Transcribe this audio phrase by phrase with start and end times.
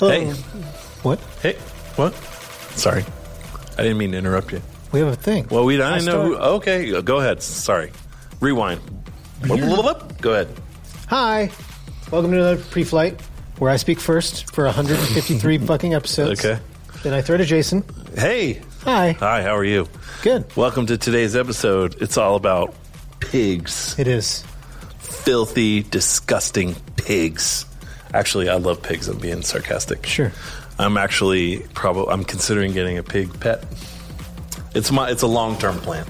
[0.00, 0.30] Hey.
[1.02, 1.18] What?
[1.42, 1.54] Hey,
[1.96, 2.14] what?
[2.74, 3.04] Sorry,
[3.76, 4.62] I didn't mean to interrupt you.
[4.92, 5.46] We have a thing.
[5.50, 6.22] Well, we I I know.
[6.22, 7.42] Who, okay, go ahead.
[7.42, 7.92] Sorry.
[8.40, 8.80] Rewind.
[9.46, 10.48] Go ahead.
[11.08, 11.50] Hi.
[12.10, 13.20] Welcome to another pre-flight
[13.58, 16.44] where I speak first for 153 fucking episodes.
[16.44, 16.60] Okay.
[17.02, 17.84] Then I throw to Jason.
[18.16, 18.62] Hey.
[18.82, 19.12] Hi.
[19.12, 19.42] Hi.
[19.42, 19.86] How are you?
[20.22, 20.54] Good.
[20.56, 22.00] Welcome to today's episode.
[22.02, 22.74] It's all about
[23.20, 23.98] pigs.
[23.98, 24.44] It is.
[24.98, 27.66] Filthy, disgusting pigs.
[28.12, 29.08] Actually, I love pigs.
[29.08, 30.04] I'm being sarcastic.
[30.06, 30.32] Sure.
[30.78, 32.12] I'm actually probably.
[32.12, 33.64] I'm considering getting a pig pet.
[34.74, 35.10] It's my.
[35.10, 36.06] It's a long term plan.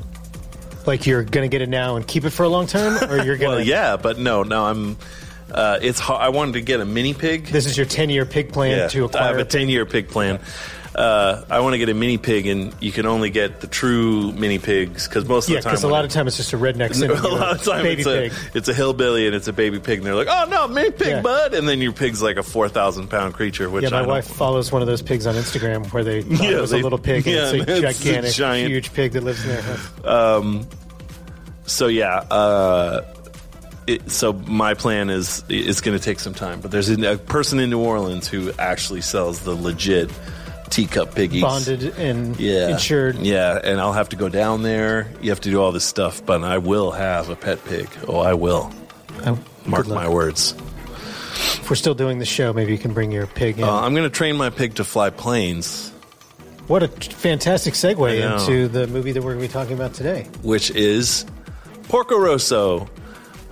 [0.86, 3.36] Like you're gonna get it now and keep it for a long time, or you're
[3.38, 3.56] gonna.
[3.56, 4.64] Well, yeah, but no, no.
[4.64, 4.96] I'm.
[5.50, 5.98] Uh, it's.
[5.98, 6.20] hard.
[6.22, 7.46] I wanted to get a mini pig.
[7.46, 10.40] This is your 10-year pig plan Yeah, to I have a 10 year pig plan.
[10.92, 14.32] Uh, I want to get a mini pig, and you can only get the true
[14.32, 15.70] mini pigs because most of yeah, the time.
[15.70, 16.90] because a lot of time it's just a redneck
[17.24, 18.32] a lot of time baby it's a, pig.
[18.56, 21.06] it's a hillbilly and it's a baby pig, and they're like, "Oh no, mini pig,
[21.06, 21.22] Yeah.
[21.22, 23.70] bud!" And then your pig's like a four thousand pound creature.
[23.70, 26.60] Which Yeah, my wife follows one of those pigs on Instagram where they Yeah, it
[26.60, 29.12] was they- a little pig and yeah, it's a it's a gigantic, giant- huge pig
[29.12, 30.66] that lives in their house.
[31.66, 33.04] So yeah, uh,
[33.94, 37.18] it, so my plan is it's going to take some time, but there's a, a
[37.18, 40.10] person in New Orleans who actually sells the legit
[40.70, 41.42] teacup piggies.
[41.42, 43.16] Bonded and yeah, insured.
[43.16, 45.10] Yeah, and I'll have to go down there.
[45.20, 47.88] You have to do all this stuff, but I will have a pet pig.
[48.06, 48.72] Oh, I will.
[49.26, 50.52] Oh, Mark my words.
[50.52, 53.64] If we're still doing the show, maybe you can bring your pig in.
[53.64, 55.90] Uh, I'm going to train my pig to fly planes,
[56.70, 59.92] what a t- fantastic segue into the movie that we're going to be talking about
[59.92, 60.28] today.
[60.42, 61.26] which is
[61.88, 62.88] Porco Rosso.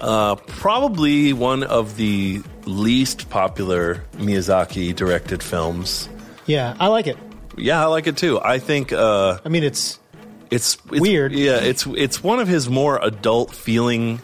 [0.01, 6.09] Uh, probably one of the least popular Miyazaki directed films.
[6.47, 7.19] Yeah, I like it.
[7.57, 8.41] Yeah, I like it too.
[8.41, 9.99] I think uh, I mean, it's
[10.51, 11.33] it's, it's Weird.
[11.33, 14.21] Yeah, it's it's one of his more adult feeling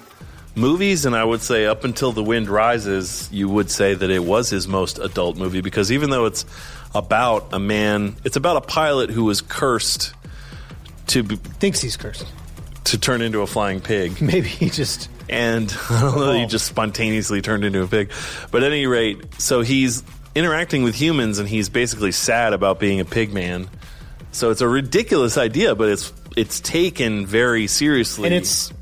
[0.54, 4.24] movies, and I would say up until The Wind Rises, you would say that it
[4.24, 6.44] was his most adult movie because even though it's
[6.94, 10.14] about a man, it's about a pilot who was cursed
[11.08, 12.26] to be, thinks he's cursed.
[12.84, 14.20] To turn into a flying pig.
[14.22, 18.10] Maybe he just and I don't know, he just spontaneously turned into a pig.
[18.50, 20.02] But at any rate, so he's
[20.34, 23.68] interacting with humans, and he's basically sad about being a pig man.
[24.32, 28.26] So it's a ridiculous idea, but it's it's taken very seriously.
[28.26, 28.72] and it's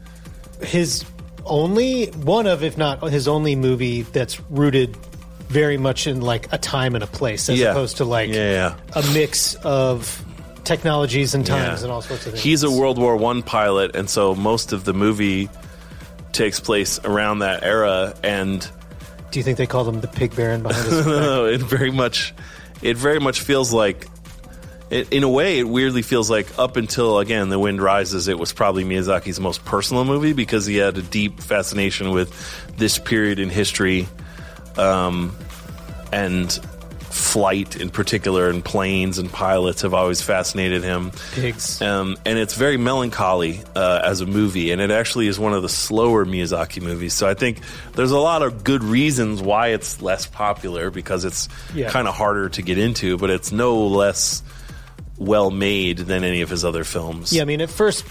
[0.63, 1.05] his
[1.45, 4.97] only one of, if not his only movie that's rooted
[5.49, 7.73] very much in like a time and a place, as Yeah.
[7.73, 10.25] opposed to like yeah, a mix of
[10.65, 11.67] technologies and yeah.
[11.67, 12.45] times and all sorts of things.
[12.45, 15.49] He's a World War One pilot, and so most of the movie
[16.33, 18.67] takes place around that era, and
[19.31, 21.07] Do you think they call him the pig baron behind his?
[21.07, 22.35] No, it very much,
[22.81, 24.07] it very much feels like,
[24.91, 28.39] it, in a way, it weirdly feels like up until again, The Wind Rises, it
[28.39, 32.33] was probably Miyazaki's most personal movie because he had a deep fascination with
[32.77, 34.09] this period in history,
[34.77, 35.37] um,
[36.13, 36.59] and
[37.13, 41.13] flight in particular, and planes and pilots have always fascinated him.
[41.35, 41.81] Pigs.
[41.83, 45.63] Um, and it's very melancholy uh, as a movie, and it actually is one of
[45.63, 47.15] the slower Miyazaki movies.
[47.15, 47.59] So I think
[47.95, 51.91] there's a lot of good reasons why it's less popular because it's Yeah.
[51.91, 54.43] kind of harder to get into, but it's no less
[55.19, 57.33] well made than any of his other films.
[57.33, 58.05] Yeah, I mean, at first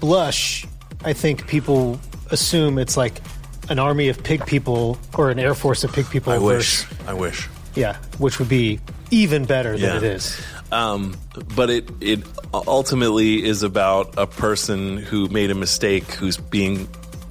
[0.00, 0.66] blush,
[1.04, 2.00] I think people
[2.30, 3.20] assume it's like
[3.68, 6.32] an army of pig people or an air force of pig people.
[6.32, 6.84] I wish.
[7.06, 7.48] I wish.
[7.76, 8.80] Yeah, which would be
[9.10, 9.96] even better than Yeah.
[9.98, 10.40] it is.
[10.72, 11.16] Um,
[11.54, 12.20] but it it
[12.52, 16.88] ultimately is about a person who made a mistake, who's being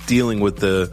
[0.07, 0.89] dealing with the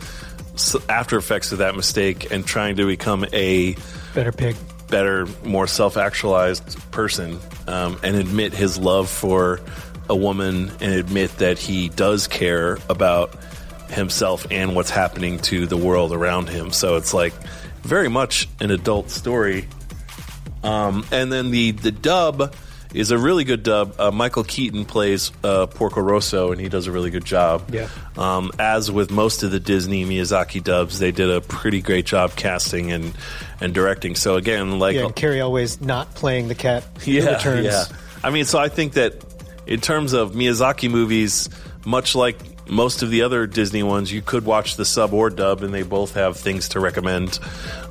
[0.88, 3.76] after effects of that mistake and trying to become a
[4.14, 4.56] Better pig.
[4.88, 7.38] better, more self actualized person
[7.68, 9.60] um, and admit his love for
[10.10, 13.34] a woman and admit that he does care about
[13.88, 16.72] himself and what's happening to the world around him.
[16.72, 17.32] So it's like
[17.82, 19.66] very much an adult story.
[20.62, 22.54] Um, and then the, the dub
[22.94, 23.98] is a really good dub.
[23.98, 27.74] Uh, Michael Keaton plays uh, Porco Rosso, and he does a really good job.
[27.74, 27.88] Yeah.
[28.16, 32.36] Um, as with most of the Disney Miyazaki dubs, they did a pretty great job
[32.36, 33.14] casting and
[33.60, 34.14] and directing.
[34.14, 37.64] So again, like Yeah, and Cary Elwes not playing the cat yeah, returns.
[37.64, 37.84] yeah.
[38.22, 39.14] I mean, so I think that
[39.66, 41.48] in terms of Miyazaki movies,
[41.86, 42.36] much like
[42.72, 45.82] most of the other Disney ones, you could watch the sub or dub, and they
[45.82, 47.38] both have things to recommend.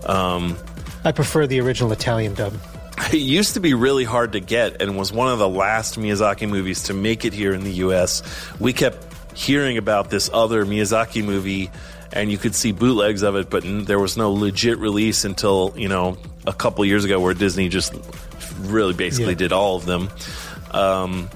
[0.06, 0.57] Um,
[1.04, 2.54] I prefer the original Italian dub.
[3.13, 6.50] it used to be really hard to get, and was one of the last Miyazaki
[6.50, 8.24] movies to make it here in the U.S.
[8.60, 11.72] We kept hearing about this other Miyazaki movie.
[12.13, 15.88] And you could see bootlegs of it, but there was no legit release until you
[15.88, 17.94] know a couple years ago, where Disney just
[18.60, 19.38] really basically Yeah.
[19.38, 20.10] did all of them.
[20.72, 21.30] Um,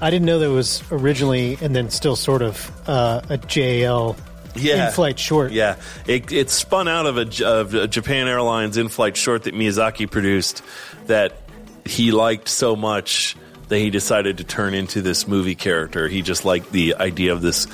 [0.00, 4.16] I didn't know there was originally, and then still sort of, uh, a JL
[4.54, 4.86] yeah.
[4.86, 5.52] in-flight short.
[5.52, 10.10] Yeah, it, it spun out of a, of a Japan Airlines in-flight short that Miyazaki
[10.10, 10.62] produced
[11.06, 11.36] that
[11.84, 13.36] he liked so much
[13.68, 16.08] that he decided to turn into this movie character.
[16.08, 17.66] He just liked the idea of this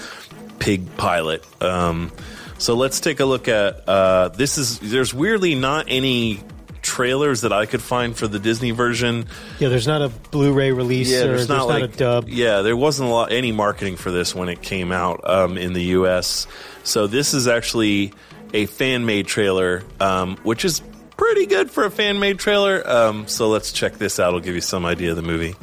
[0.59, 1.45] pig pilot.
[1.63, 2.13] Um,
[2.59, 4.59] so let's take a look at uh, this.
[4.59, 6.41] Is there's weirdly not any
[6.85, 9.27] trailers that I could find for the Disney version.
[9.59, 12.29] Yeah, there's not a Blu-ray release or there's there's not, like a dub.
[12.29, 15.73] Yeah, there wasn't a lot any marketing for this when it came out um, in
[15.73, 16.47] the U.S.
[16.85, 18.13] So this is actually
[18.53, 20.83] a fan made trailer, um, which is
[21.17, 22.89] pretty good for a fan made trailer.
[22.89, 24.29] Um, so let's check this out.
[24.29, 25.57] It'll give you some idea of the movie.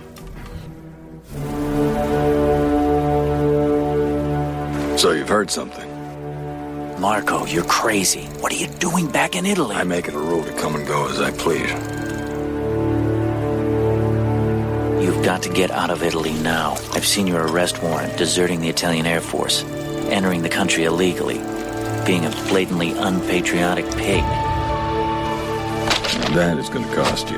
[4.97, 5.90] So you've heard something.
[7.01, 8.25] Marco, you're crazy.
[8.41, 9.75] What are you doing back in Italy?
[9.75, 11.67] I make it a rule to come and go as I please.
[15.03, 16.73] You've got to get out of Italy now.
[16.91, 19.63] I've seen your arrest warrant, deserting the Italian Air Force,
[20.11, 21.39] entering the country illegally,
[22.05, 24.21] being a blatantly unpatriotic pig.
[26.35, 27.37] That is going to cost you.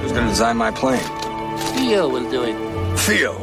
[0.00, 1.00] Who's going to design my plane?
[1.78, 2.98] Fio will do it.
[2.98, 3.38] Fio.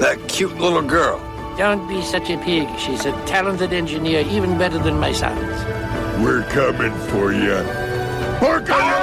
[0.00, 1.18] That cute little girl.
[1.56, 2.68] Don't be such a pig.
[2.78, 5.40] She's a talented engineer, even better than my sons.
[6.20, 7.62] We're coming for you.
[8.42, 8.93] We're Porco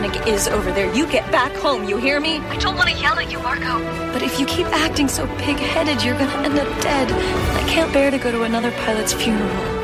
[0.00, 0.94] great your mechanic is over there.
[0.94, 2.38] You get back home, you hear me?
[2.38, 3.78] I don't want to yell at you, Marco.
[4.12, 7.10] But if you keep acting so pig headed, you're gonna end up dead.
[7.12, 9.82] I can't bear to go to another pilot's funeral.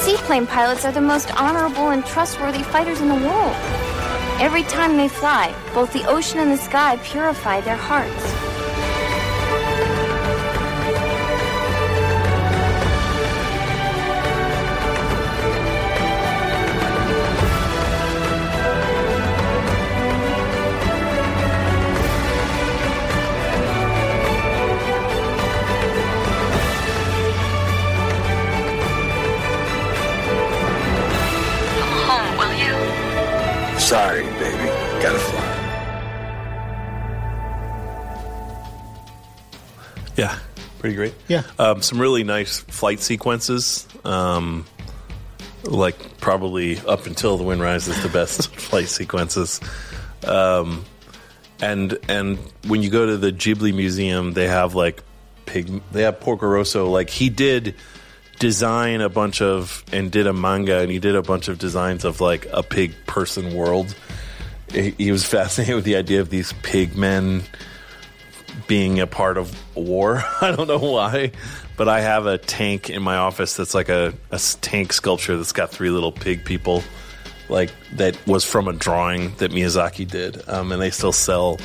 [0.00, 3.85] Seaplane pilots are the most honorable and trustworthy fighters in the world.
[4.38, 8.35] Every time they fly, both the ocean and the sky purify their hearts.
[40.96, 41.14] Great.
[41.28, 41.44] Yeah.
[41.58, 43.86] um, some really nice flight sequences.
[44.04, 44.66] Um,
[45.64, 49.60] like probably up until the wind rises, the best flight sequences.
[50.24, 50.84] Um,
[51.60, 55.02] and and when you go to the Ghibli Museum, they have like
[55.46, 55.82] pig.
[55.92, 56.88] They have Porco Rosso.
[56.88, 57.74] Like he did
[58.38, 62.04] design a bunch of and did a manga, and he did a bunch of designs
[62.04, 63.94] of like a pig person world.
[64.72, 67.42] He, he was fascinated with the idea of these pig men
[68.66, 70.24] being a part of war.
[70.40, 71.32] I don't know why,
[71.76, 74.14] but I have a tank in my office that's like a
[74.60, 76.82] tank sculpture that's got three little pig people,
[77.48, 81.58] like that was from a drawing that Miyazaki did, um, and they still sell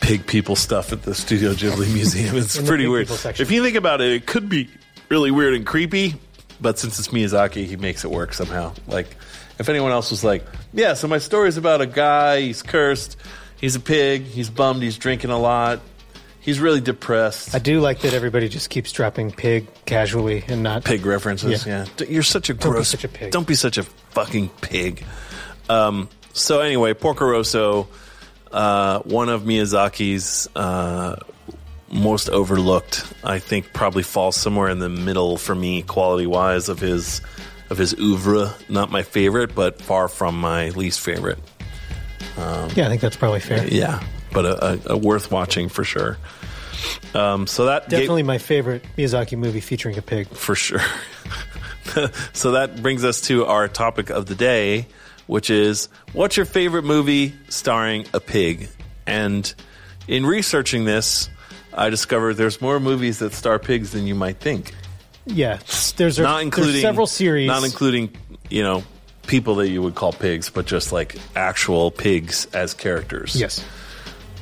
[0.00, 2.36] pig people stuff at the Studio Ghibli Museum.
[2.36, 3.10] It's pretty weird.
[3.10, 4.68] If you think about it, it could be
[5.08, 6.14] really weird and creepy,
[6.60, 8.72] but since it's Miyazaki, he makes it work somehow.
[8.86, 9.16] Like,
[9.58, 13.16] if anyone else was like, yeah, so my story is about a guy, he's cursed,
[13.60, 15.80] he's a pig, he's bummed, he's drinking a lot,
[16.40, 17.54] he's really depressed.
[17.54, 21.66] I do like that everybody just keeps dropping pig casually and not pig references.
[21.66, 21.86] Yeah.
[21.98, 22.88] Yeah, you're such a Don't be gross.
[22.88, 23.32] such a pig.
[23.32, 25.04] Don't be such a fucking pig.
[25.68, 27.88] Um, so anyway, Porco Rosso,
[28.52, 31.16] uh, one of Miyazaki's uh,
[31.90, 33.04] most overlooked.
[33.22, 37.20] I think probably falls somewhere in the middle for me, quality wise, of his
[37.70, 38.52] of his oeuvre.
[38.68, 41.38] Not my favorite, but far from my least favorite.
[42.36, 43.66] Yeah, I think that's probably fair.
[43.66, 44.02] Yeah,
[44.32, 46.18] but a, a, a worth watching for sure.
[47.14, 50.28] Um, so that gave- Definitely my favorite Miyazaki movie featuring a pig.
[50.28, 50.80] for sure.
[52.32, 54.86] so that brings us to our topic of the day,
[55.26, 58.68] which is what's your favorite movie starring a pig?
[59.06, 59.52] And
[60.08, 61.28] in researching this,
[61.72, 64.74] I discovered there's more movies that star pigs than you might think.
[65.26, 65.58] Yeah,
[65.96, 67.46] there's, not including there's several series.
[67.46, 68.14] not including
[68.50, 68.82] you know
[69.26, 73.34] people that you would call pigs, but just like actual pigs as characters.
[73.36, 73.64] Yes.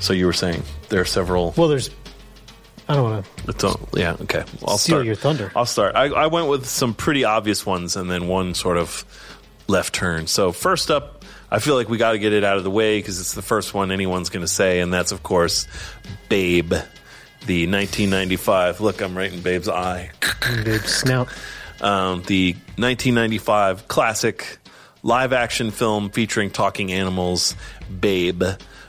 [0.01, 1.55] So you were saying there are several.
[1.57, 1.91] Well, there's.
[2.89, 3.51] I don't want to.
[3.51, 4.17] It's all, yeah.
[4.23, 4.45] Okay.
[4.67, 5.07] I'll Steal start.
[5.07, 5.53] your thunder.
[5.55, 5.95] I'll start.
[5.95, 9.05] I, I went with some pretty obvious ones, and then one sort of
[9.69, 10.27] left turn.
[10.27, 12.99] So first up, I feel like we got to get it out of the way
[12.99, 15.69] because it's the first one anyone's going to say, and that's of course,
[16.29, 16.71] Babe,
[17.47, 18.81] the 1995.
[18.81, 20.11] Look, I'm right in Babe's eye.
[20.65, 21.29] Babe snout.
[21.81, 24.59] Um, the 1995 classic
[25.03, 27.55] live action film featuring talking animals,
[28.01, 28.43] Babe,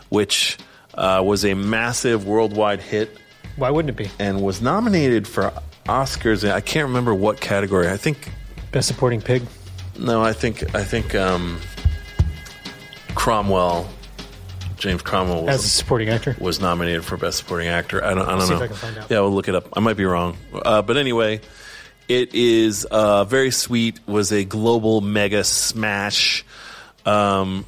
[0.09, 0.57] which
[0.93, 3.17] uh, was a massive worldwide hit
[3.55, 4.11] Why wouldn't it be?
[4.19, 5.51] and was nominated for
[5.85, 6.49] Oscars.
[6.49, 7.89] I can't remember what category.
[7.89, 8.31] I think
[8.71, 9.43] Best supporting pig.
[9.99, 11.59] no, I think I think um,
[13.15, 13.87] Cromwell,
[14.77, 16.35] James Cromwell was As a supporting actor.
[16.39, 18.03] was nominated for best supporting actor.
[18.03, 18.65] I don't, I don't See if know.
[18.65, 19.11] I can find out.
[19.11, 19.69] Yeah, we'll look it up.
[19.73, 21.41] I might be wrong, uh, but anyway,
[22.21, 23.99] it is uh, very sweet.
[24.07, 26.45] Was a global mega smash.
[27.05, 27.65] Um,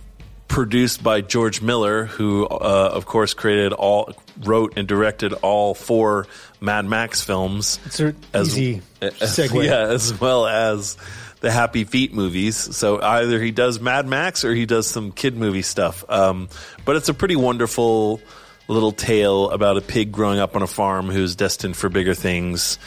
[0.48, 6.28] produced by George Miller, who, uh, of course, created all, wrote and directed all four
[6.62, 7.80] Mad Max films.
[7.86, 9.66] It's an easy segue.
[9.66, 10.98] yeah, as well as
[11.42, 12.56] the Happy Feet movies.
[12.56, 16.06] So either he does Mad Max or he does some kid movie stuff.
[16.10, 16.48] Um,
[16.86, 18.22] but it's a pretty wonderful
[18.68, 22.80] little tale about a pig growing up on a farm who's destined for bigger things.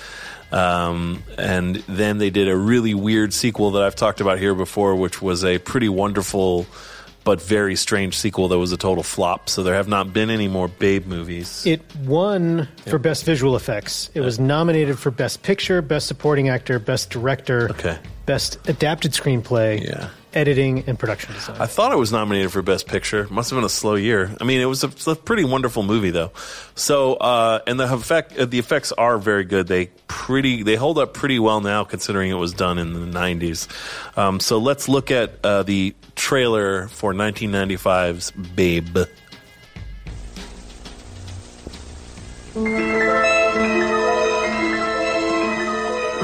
[0.51, 4.97] Um, and then they did a really weird sequel that I've talked about here before,
[4.97, 6.67] which was a pretty wonderful
[7.25, 9.51] but very strange sequel that was a total flop.
[9.51, 11.67] So there have not been any more Babe movies.
[11.67, 14.09] It won for best visual effects.
[14.15, 17.99] It was nominated for best picture, best supporting actor, best director, Okay.
[18.25, 20.09] best adapted screenplay, Yeah.
[20.35, 21.57] Editing, and production design.
[21.61, 23.27] I thought it was nominated for Best Picture.
[23.31, 24.35] Must have been a slow year.
[24.41, 26.33] I mean, it was a, a pretty wonderful movie, though.
[26.75, 29.67] So, uh, and the effect, uh, the effects are very good.
[29.67, 33.69] They pretty, they hold up pretty well now, considering it was done in the '90s.
[34.19, 38.99] Um, so, let's look at uh, the trailer for 1995's Babe.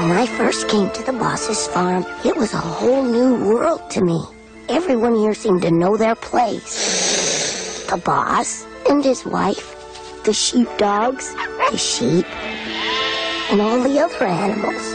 [0.05, 4.01] When I first came to the boss's farm, it was a whole new world to
[4.01, 4.21] me.
[4.69, 7.87] Everyone here seemed to know their place.
[7.89, 9.73] The boss and his wife,
[10.23, 11.33] the sheepdogs,
[11.71, 12.27] the sheep,
[13.49, 14.93] and all the other animals.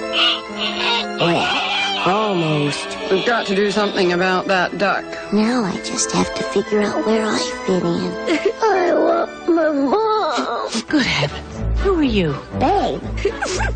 [1.18, 2.96] Well, almost.
[3.10, 5.04] We've got to do something about that duck.
[5.32, 8.52] Now I just have to figure out where I fit in.
[8.62, 10.70] I want my mom.
[10.86, 11.49] Good heavens.
[11.82, 12.34] Who are you?
[12.58, 13.00] Babe.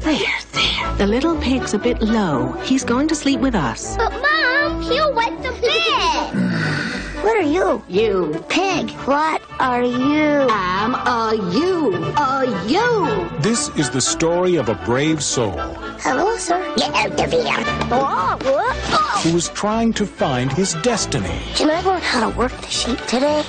[0.04, 0.18] There,
[0.52, 0.94] there.
[0.98, 2.52] The little pig's a bit low.
[2.62, 3.96] He's going to sleep with us.
[3.96, 7.24] But Mom, he'll wet the bed.
[7.24, 7.82] what are you?
[7.88, 8.44] You.
[8.50, 8.90] Pig.
[9.08, 10.46] What are you?
[10.50, 11.94] I'm a you.
[12.16, 13.40] A you.
[13.40, 15.56] This is the story of a brave soul
[16.00, 16.60] Hello, sir.
[16.76, 17.64] Get out of here.
[17.90, 18.76] Oh, what?
[18.92, 19.20] Oh.
[19.24, 21.40] who was trying to find his destiny.
[21.54, 23.42] Can I learn how to work the sheep today?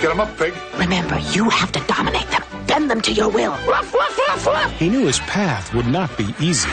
[0.00, 0.54] Get him up, pig.
[0.78, 2.45] Remember, you have to dominate them.
[2.66, 3.52] Bend them to your will.
[3.66, 4.72] Ruff, ruff, ruff, ruff.
[4.78, 6.70] He knew his path would not be easy.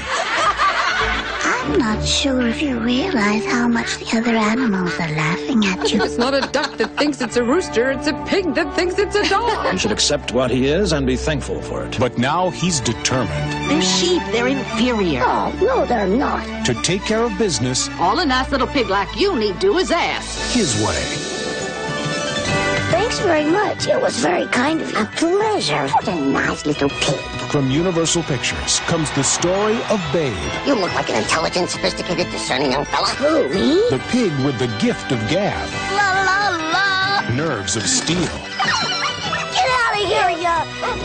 [1.65, 6.03] I'm not sure if you realize how much the other animals are laughing at you.
[6.03, 9.15] It's not a duck that thinks it's a rooster, it's a pig that thinks it's
[9.15, 9.71] a dog.
[9.71, 11.97] You should accept what he is and be thankful for it.
[11.99, 14.21] But now he's determined They're sheep.
[14.31, 15.21] They're inferior.
[15.23, 16.65] Oh, no, they're not.
[16.65, 19.77] to take care of business All a nice little pig like you need to do
[19.77, 20.53] is ask.
[20.53, 21.32] his way.
[22.93, 23.87] Thanks very much.
[23.87, 24.97] It was very kind of you.
[24.99, 25.87] A pleasure.
[25.87, 27.19] What a nice little pig.
[27.51, 30.35] From Universal Pictures comes the story of Babe,
[30.65, 33.07] You look like an intelligent, sophisticated, discerning young fella.
[33.21, 33.81] Who, me?
[33.89, 36.39] the pig with the gift of gab, La la
[36.73, 37.35] la.
[37.35, 38.17] nerves of steel,
[39.55, 40.55] Get out of here, you,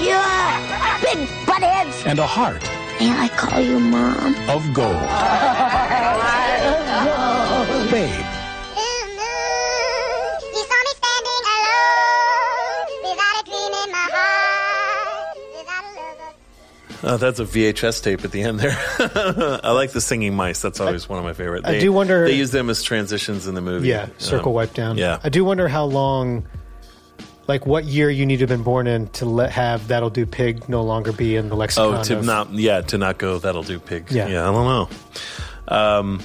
[0.09, 2.07] you uh, big buttheads.
[2.07, 2.63] and a heart
[3.01, 4.35] May I call you mom?
[4.49, 5.09] of gold.
[7.91, 8.27] Babe,
[17.03, 18.77] Uh, that's a VHS tape at the end there.
[19.63, 20.61] I like the singing mice.
[20.61, 21.65] That's always one of my favorite.
[21.67, 23.89] I do wonder- They use them as transitions in the movie.
[23.89, 24.99] Yeah, circle Um, wipe down.
[24.99, 25.19] Yeah.
[25.23, 26.47] I do wonder how long,
[27.47, 30.27] like what year you need to have been born in to let have that'll do
[30.27, 31.95] pig no longer be in the lexicon.
[31.95, 33.39] Oh, to of- not yeah to not go.
[33.39, 34.11] That'll do, pig.
[34.11, 34.27] Yeah.
[34.27, 34.89] I don't know.
[35.69, 36.21] Um,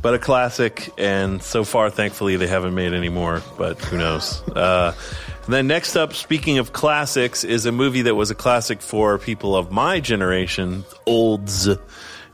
[0.00, 3.42] but a classic, and so far, thankfully, they haven't made any more.
[3.56, 4.40] But who knows?
[4.48, 4.92] Uh,
[5.48, 9.16] And then next up, speaking of classics, is a movie that was a classic for
[9.16, 11.66] people of my generation, olds,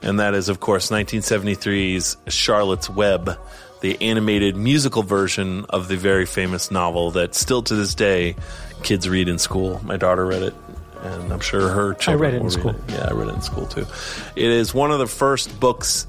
[0.02, 3.38] and that is, of course, 1973's Charlotte's Web,
[3.82, 8.34] the animated musical version of the very famous novel that still to this day
[8.82, 9.80] kids read in school.
[9.84, 10.54] My daughter read it,
[11.02, 12.74] and I'm sure her children I read it in will school.
[12.88, 13.86] Yeah, I read it in school too.
[14.34, 16.08] It is one of the first books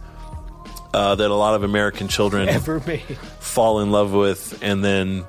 [0.96, 3.02] uh, that a lot of American children Ever made.
[3.40, 5.24] fall in love with and then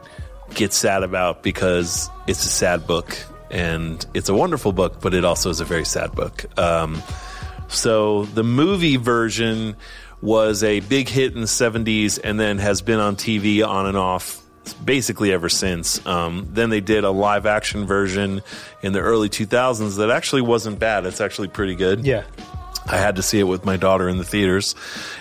[0.55, 3.17] get sad about because it's a sad book
[3.51, 6.47] and it's a wonderful book, but it also is a very sad book.
[6.59, 7.03] Um,
[7.69, 9.77] so the movie version
[10.23, 13.97] was a big hit in the 70s and then has been on TV on and
[13.97, 14.43] off
[14.85, 16.05] basically ever since.
[16.07, 18.43] Um, then they did a live action version
[18.83, 21.07] in the early 2000s that actually wasn't bad.
[21.07, 22.05] It's actually pretty good.
[22.05, 22.25] Yeah.
[22.89, 24.75] I had to see it with my daughter in the theaters.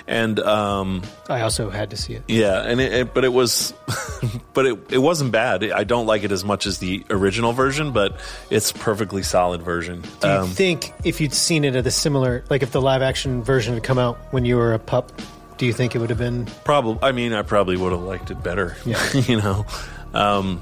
[0.07, 2.23] And um, I also had to see it.
[2.27, 3.73] yeah, and it, it, but it was,
[4.53, 5.63] but it it wasn't bad.
[5.71, 8.19] I don't like it as much as the original version, but
[8.49, 10.01] it's perfectly solid version.
[10.21, 13.01] Do you Um, think if you'd seen it at a similar, like if the live
[13.01, 15.11] action version had come out when you were a pup,
[15.57, 16.45] do you think it would have been?
[16.65, 18.75] probably, I mean, I probably would have liked it better.
[18.85, 19.01] Yeah.
[19.13, 19.65] you know,
[20.13, 20.61] um,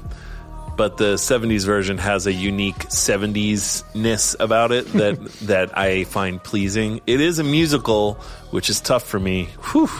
[0.76, 6.42] but the '70s version has a unique '70s ness about it that that I find
[6.42, 7.00] pleasing.
[7.06, 8.14] It is a musical,
[8.50, 9.48] which is tough for me.
[9.72, 9.90] Whew,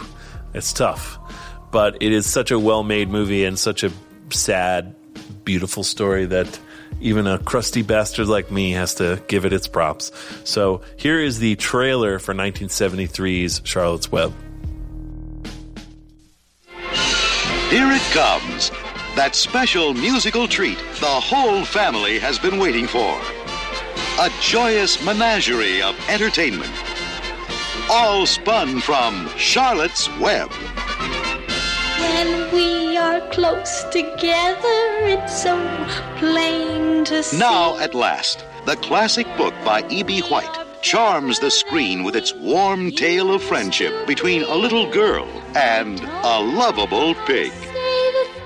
[0.52, 1.18] it's tough,
[1.70, 3.92] but it is such a well-made movie and such a
[4.30, 4.94] sad,
[5.44, 6.58] beautiful story that
[7.00, 10.12] even a crusty bastard like me has to give it its props.
[10.44, 14.32] So here is the trailer for 1973's Charlotte's Web.
[17.70, 18.70] Here it comes.
[19.16, 23.20] That special musical treat the whole family has been waiting for.
[24.18, 26.72] A joyous menagerie of entertainment.
[27.88, 30.50] All spun from Charlotte's Web.
[32.00, 35.54] When we are close together, it's so
[36.16, 37.38] plain to see.
[37.38, 40.22] Now, at last, the classic book by E.B.
[40.22, 46.00] White charms the screen with its warm tale of friendship between a little girl and
[46.00, 47.52] a lovable pig.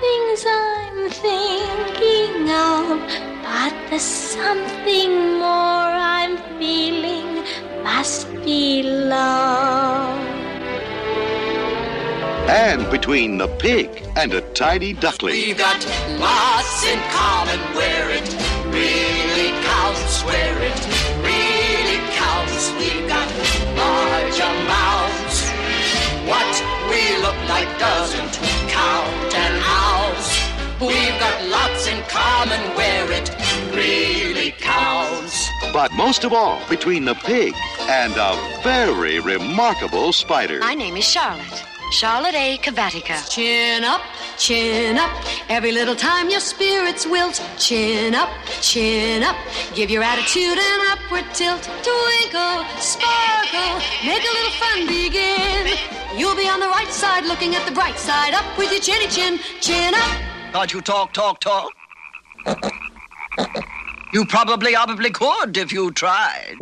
[0.09, 2.99] Say the things I'm thinking of,
[3.43, 7.43] but there's something more I'm feeling.
[7.83, 10.19] Must be love.
[12.49, 15.33] And between the pig and a tiny duckling.
[15.33, 15.85] We've got
[16.17, 18.48] lots in common where it
[32.41, 33.29] in common where it
[33.75, 35.49] really counts.
[35.73, 40.59] But most of all, between the pig and a very remarkable spider.
[40.59, 41.65] My name is Charlotte.
[41.91, 42.57] Charlotte A.
[42.59, 43.27] Cavatica.
[43.29, 44.01] Chin up,
[44.37, 45.11] chin up.
[45.49, 47.43] Every little time your spirits wilt.
[47.57, 48.29] Chin up,
[48.61, 49.35] chin up.
[49.73, 51.63] Give your attitude an upward tilt.
[51.83, 53.81] Twinkle, sparkle.
[54.05, 55.77] Make a little fun begin.
[56.15, 58.33] You'll be on the right side looking at the bright side.
[58.33, 59.39] Up with your chinny chin.
[59.59, 60.53] Chin up.
[60.53, 61.78] Can't you talk, talk, talk?
[64.11, 66.55] You probably, probably could if you tried.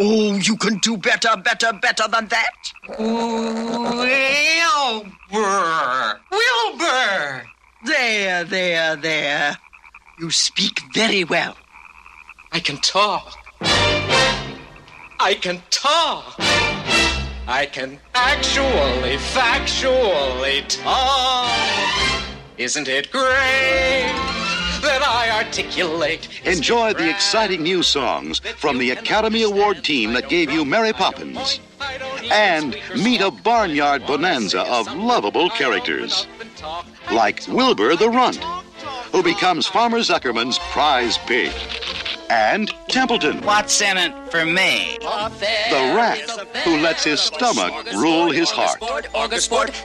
[0.00, 2.72] Oh, you can do better, better, better than that.
[5.30, 6.20] Wilbur!
[6.30, 7.44] Wilbur!
[7.84, 9.58] There, there, there.
[10.20, 11.56] You speak very well.
[12.52, 13.36] I can talk.
[15.20, 16.34] I can talk.
[17.48, 22.17] I can actually, factually talk.
[22.58, 23.22] Isn't it great
[24.82, 26.28] that I articulate?
[26.44, 31.60] Enjoy the exciting new songs from the Academy Award team that gave you Mary Poppins.
[32.32, 36.26] And meet a barnyard bonanza of lovable characters.
[37.12, 38.42] Like Wilbur the Runt,
[39.12, 41.52] who becomes Farmer Zuckerman's prize pig.
[42.30, 44.98] And Templeton, What's in it for me?
[45.00, 46.18] the rat,
[46.64, 48.82] who lets his stomach rule his heart.
[49.14, 49.40] Organ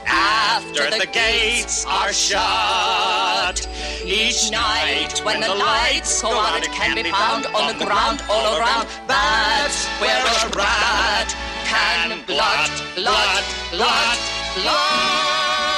[0.06, 3.66] after the gates are shut.
[4.04, 8.58] Each night when the lights go out, it can be found on the ground all
[8.58, 8.88] around.
[9.06, 14.18] That's where a rat can blot, blot, blot,
[14.54, 15.74] blot.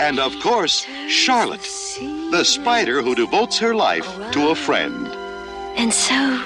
[0.00, 1.64] And of course, Charlotte,
[2.34, 5.06] the spider who devotes her life to a friend.
[5.76, 6.42] And so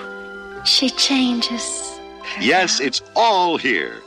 [0.63, 1.99] she changes.
[2.39, 4.03] Yes, it's all here.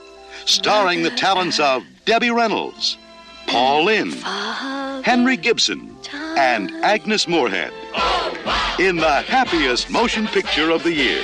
[0.45, 2.99] Starring the talents of Debbie Reynolds,
[3.47, 4.13] Paul Lynde,
[5.03, 5.97] Henry Gibson,
[6.37, 7.73] and Agnes Moorehead.
[8.79, 11.23] In the happiest motion picture of the year.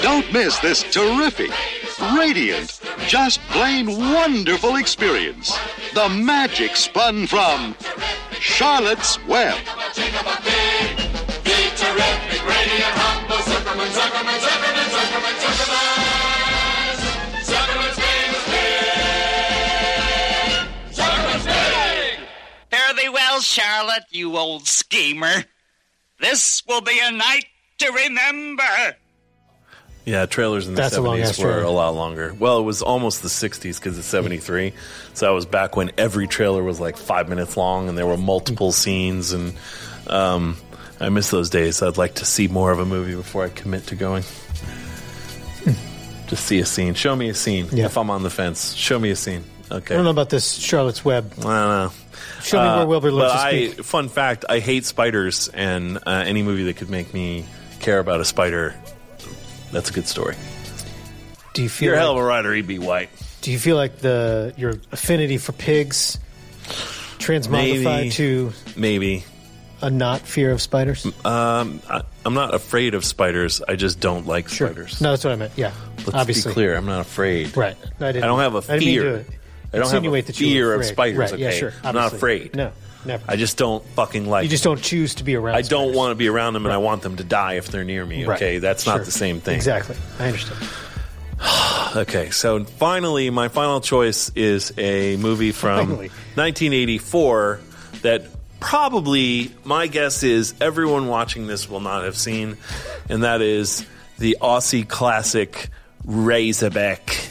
[0.00, 1.50] Don't miss this terrific,
[2.14, 5.58] radiant, just plain wonderful experience.
[5.94, 7.74] The magic spun from
[8.32, 9.54] Charlotte's Web.
[22.70, 25.44] Fare thee well, Charlotte, you old schemer.
[26.20, 27.46] This will be a night
[27.78, 28.96] to remember.
[30.06, 31.64] Yeah, trailers in the That's a long-ass seventies were trailer.
[31.66, 32.32] a lot longer.
[32.38, 34.72] Well, it was almost the sixties because it's seventy three.
[35.14, 38.16] So that was back when every trailer was like five minutes long and there were
[38.16, 39.32] multiple scenes.
[39.32, 39.52] And
[40.06, 40.56] um,
[41.00, 41.82] I miss those days.
[41.82, 44.22] I'd like to see more of a movie before I commit to going.
[46.28, 46.94] Just see a scene.
[46.94, 47.68] Show me a scene.
[47.72, 47.86] Yeah.
[47.86, 49.44] If I'm on the fence, show me a scene.
[49.70, 49.94] Okay.
[49.94, 51.32] I don't know about this Charlotte's Web.
[51.38, 51.92] I don't know.
[52.42, 53.84] Show me where Wilbur lives But to I, speak.
[53.84, 57.44] fun fact, I hate spiders, and uh, any movie that could make me
[57.80, 58.74] care about a spider,
[59.76, 60.34] that's a good story.
[61.54, 62.78] Do you feel You're a hell of a writer, E.B.
[62.80, 63.08] White.
[63.42, 66.18] do you feel like the your affinity for pigs
[67.18, 68.10] transmogrified Maybe.
[68.10, 69.24] to Maybe.
[69.82, 71.06] a not fear of spiders?
[71.24, 73.62] Um, I, I'm not afraid of spiders.
[73.66, 75.00] I just don't like spiders.
[75.00, 75.52] No, that's what I meant.
[75.56, 76.50] Yeah, Let's obviously.
[76.50, 76.76] be clear.
[76.76, 77.56] I'm not afraid.
[77.56, 77.76] Right.
[78.00, 79.02] I, didn't, I don't have a I didn't mean fear.
[79.02, 80.92] to I don't have a insinuate that you were fear of afraid.
[80.92, 81.18] spiders.
[81.18, 81.72] Right, Okay, yeah, sure.
[81.84, 82.16] I'm not obviously.
[82.16, 82.56] afraid.
[82.56, 82.72] No,
[83.06, 83.24] never.
[83.28, 84.44] I just don't fucking like.
[84.44, 85.56] you just don't choose to be around.
[85.56, 87.84] I don't want to be around them, and I want them to die if they're
[87.84, 88.24] near me.
[88.24, 88.36] Right.
[88.36, 88.96] Okay, that's Sure.
[88.96, 89.54] not the same thing.
[89.56, 89.96] Exactly.
[90.18, 90.68] I understand.
[91.96, 96.08] Okay, so finally, my final choice is a movie from Finally.
[96.34, 97.60] 1984
[98.02, 98.24] that
[98.60, 102.58] probably, my guess is, everyone watching this will not have seen,
[103.08, 103.86] and that is
[104.18, 105.68] the Aussie classic
[106.04, 107.28] Razorback.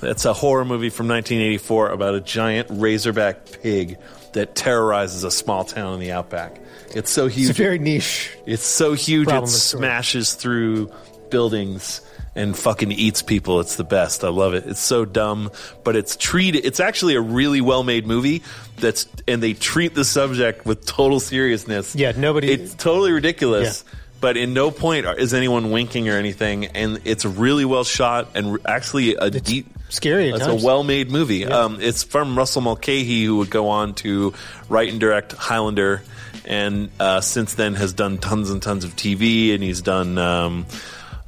[0.00, 3.98] That's a horror movie from 1984 about a giant razorback pig
[4.34, 6.60] that terrorizes a small town in the outback.
[6.94, 7.50] It's so huge.
[7.50, 8.36] It's very niche.
[8.46, 9.80] It's so huge it with story.
[9.80, 10.92] smashes through
[11.30, 12.00] buildings
[12.36, 13.60] and fucking eats people.
[13.60, 14.22] It's the best.
[14.24, 14.66] I love it.
[14.66, 15.50] It's so dumb,
[15.82, 16.64] but it's treated.
[16.64, 18.42] It's actually a really well made movie.
[18.78, 21.94] That's and they treat the subject with total seriousness.
[21.94, 22.50] Yeah, nobody.
[22.50, 23.84] It's totally ridiculous.
[24.24, 28.58] But in no point is anyone winking or anything, and it's really well shot and
[28.64, 30.30] actually a deep, scary.
[30.30, 30.62] It's times.
[30.62, 31.44] a well-made movie.
[31.44, 34.32] Um, it's from Russell Mulcahy, who would go on to
[34.70, 36.02] write and direct Highlander,
[36.46, 40.64] and uh, since then has done tons and tons of TV, and he's done um,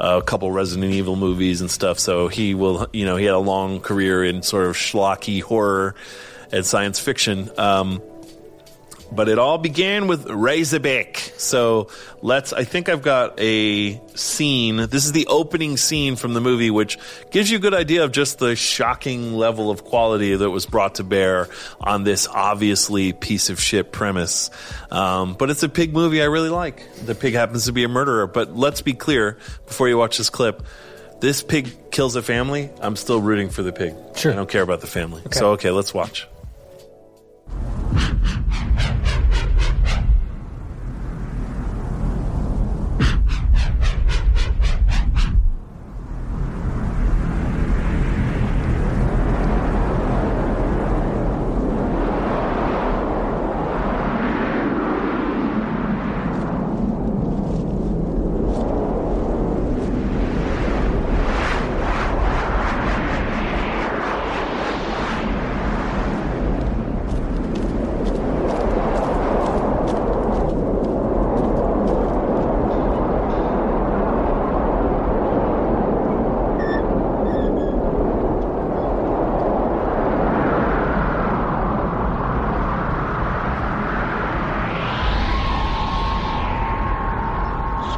[0.01, 1.99] a couple Resident Evil movies and stuff.
[1.99, 5.97] So he will, you know, he had a long career in sort of schlocky horror
[6.51, 7.51] and science fiction.
[7.59, 8.01] Um,
[9.13, 11.17] but it all began with Razorback.
[11.37, 11.89] So
[12.23, 12.53] let's.
[12.53, 14.77] I think I've got a scene.
[14.77, 16.99] This is the opening scene from the movie, which
[17.31, 20.97] gives you a good idea of just the shocking level of quality that was brought
[20.97, 21.49] to bear
[21.81, 24.51] on this obviously piece of shit premise.
[24.91, 26.83] Um, but it's a pig movie I really like.
[27.05, 28.27] The pig happens to be a murderer.
[28.27, 30.63] But let's be clear before you watch this clip.
[31.21, 32.71] This pig kills a family.
[32.81, 33.95] I'm still rooting for the pig.
[34.17, 34.33] Sure.
[34.33, 35.23] I don't care about the family.
[35.33, 36.27] So okay, let's watch.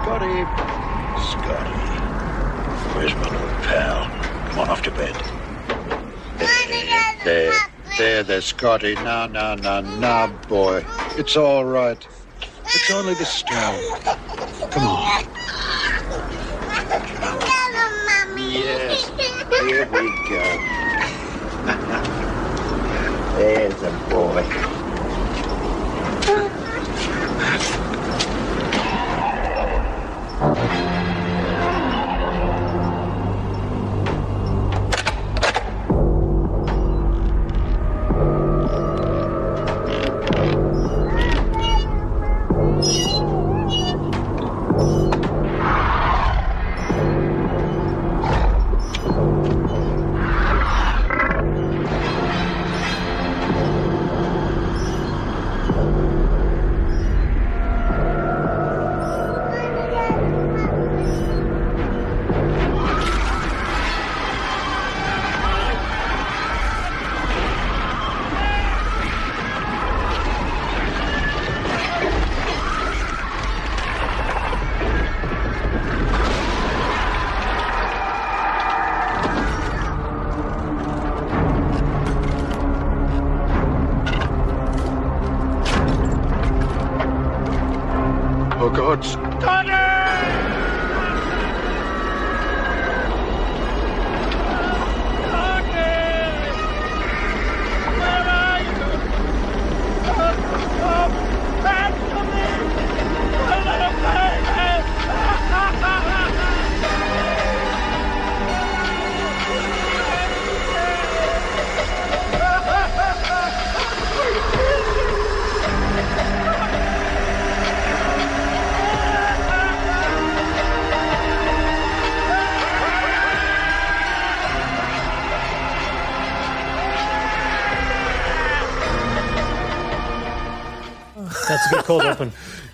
[0.09, 0.41] Scotty.
[1.21, 1.77] Scotty.
[2.97, 4.09] Where's my little pal?
[4.49, 5.15] Come on off to bed.
[6.39, 7.53] There, there,
[7.99, 8.95] there, there, Scotty.
[8.95, 10.83] Now, now, now, now, boy.
[11.19, 12.03] It's all right.
[12.65, 14.01] It's only the stone.
[14.71, 15.25] Come on.
[18.39, 19.11] Yes,
[19.61, 20.43] here we go.
[23.37, 24.68] There's a boy.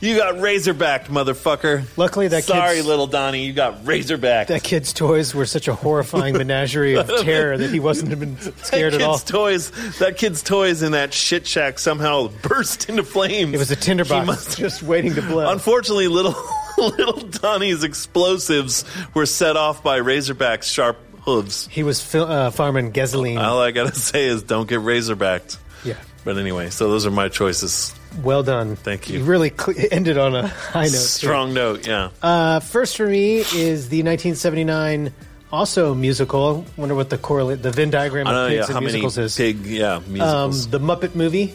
[0.05, 1.85] You got razorbacked, motherfucker.
[1.97, 4.49] Luckily, that Sorry, kid's- little Donnie, you got razorbacked.
[4.49, 8.93] That kid's toys were such a horrifying menagerie of terror that he wasn't even scared
[8.93, 9.15] that at all.
[9.19, 9.71] kid's toys.
[9.99, 13.55] That kid's toys in that shit shack somehow burst into flames.
[13.55, 15.51] It was a tinderbox He must- just waiting to blow.
[15.51, 16.35] Unfortunately, little
[16.79, 21.67] little Donnie's explosives were set off by Razorback's sharp hooves.
[21.71, 23.39] He was fil- uh, farming gasoline.
[23.39, 25.57] All I gotta say is, don't get Razorbacked.
[25.85, 25.95] Yeah.
[26.25, 27.95] But anyway, so those are my choices.
[28.23, 28.77] Well done.
[28.77, 29.19] Thank you.
[29.19, 30.91] You really cl- ended on a high note.
[30.93, 30.97] too.
[30.97, 32.09] Strong note, yeah.
[32.23, 35.13] Uh, first for me is the 1979
[35.53, 36.65] also musical.
[36.77, 39.37] Wonder what the correlate, the Venn diagram of pigs yeah, and how many musicals is.
[39.37, 40.69] pig, yeah, Um, musicals.
[40.69, 41.55] the Muppet movie,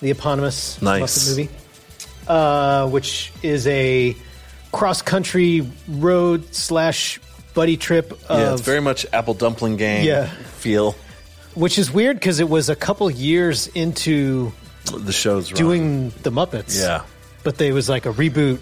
[0.00, 1.02] the eponymous Nice.
[1.02, 1.48] Muppet movie,
[2.28, 4.16] uh, which is a
[4.72, 7.18] cross country road slash
[7.54, 10.26] buddy trip of yeah, it's very much apple dumpling gang Yeah.
[10.58, 10.94] feel.
[11.56, 14.52] Which is weird because it was a couple years into
[14.94, 15.56] The show's wrong.
[15.58, 16.78] doing the Muppets.
[16.80, 17.02] Yeah.
[17.42, 18.60] but they was like a reboot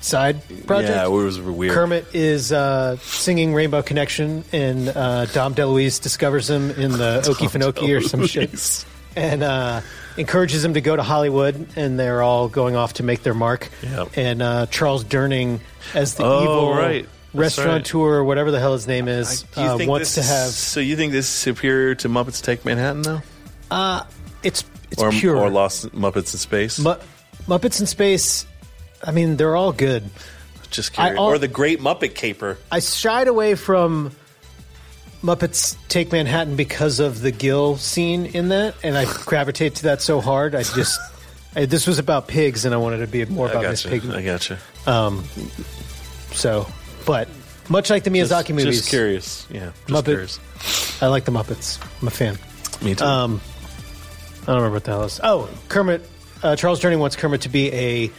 [0.00, 0.92] side project.
[0.94, 1.74] Yeah, it was weird.
[1.74, 7.96] Kermit is uh, singing Rainbow Connection, and uh, Dom DeLuise discovers him in the Okefenokee
[7.96, 8.84] or some shit,
[9.16, 9.80] and uh,
[10.16, 11.66] encourages him to go to Hollywood.
[11.76, 13.68] And they're all going off to make their mark.
[13.82, 14.08] Yep.
[14.16, 15.60] And uh, Charles Durning,
[15.94, 17.08] as the Oh, evil right.
[17.34, 20.48] That's restaurateur, or whatever the hell his name is, uh, wants to have.
[20.48, 23.22] is- So you think this is superior to Muppets Take Manhattan, though?
[23.70, 24.04] Uh,
[24.42, 25.36] it's it's or, pure.
[25.36, 26.78] or Lost Muppets in Space?
[26.78, 26.94] Mu-
[27.48, 28.46] Muppets in Space.
[29.04, 30.04] I mean, they're all good.
[30.70, 31.14] Just curious.
[31.18, 32.58] I al- or the Great Muppet Caper.
[32.72, 34.12] I shied away from
[35.22, 40.00] Muppets Take Manhattan because of the Gill scene in that, and I gravitate to that
[40.02, 40.54] so hard.
[40.54, 40.98] I just
[41.54, 44.00] I, this was about pigs, and I wanted to be more I about Miss gotcha.
[44.00, 44.14] Piggy.
[44.14, 44.58] I gotcha.
[44.86, 45.24] Um,
[46.32, 46.66] so,
[47.06, 47.28] but
[47.68, 49.46] much like the Miyazaki Just- movies, Just curious.
[49.50, 49.70] Yeah.
[49.86, 51.02] Just Muppet- curious.
[51.02, 51.78] I like the Muppets.
[52.02, 52.38] I'm a fan.
[52.82, 53.04] Me too.
[53.04, 53.40] Um,
[54.42, 55.20] I don't remember what the hell is.
[55.22, 56.08] Oh, Kermit.
[56.42, 58.10] Uh, Charles Durning wants Kermit to be a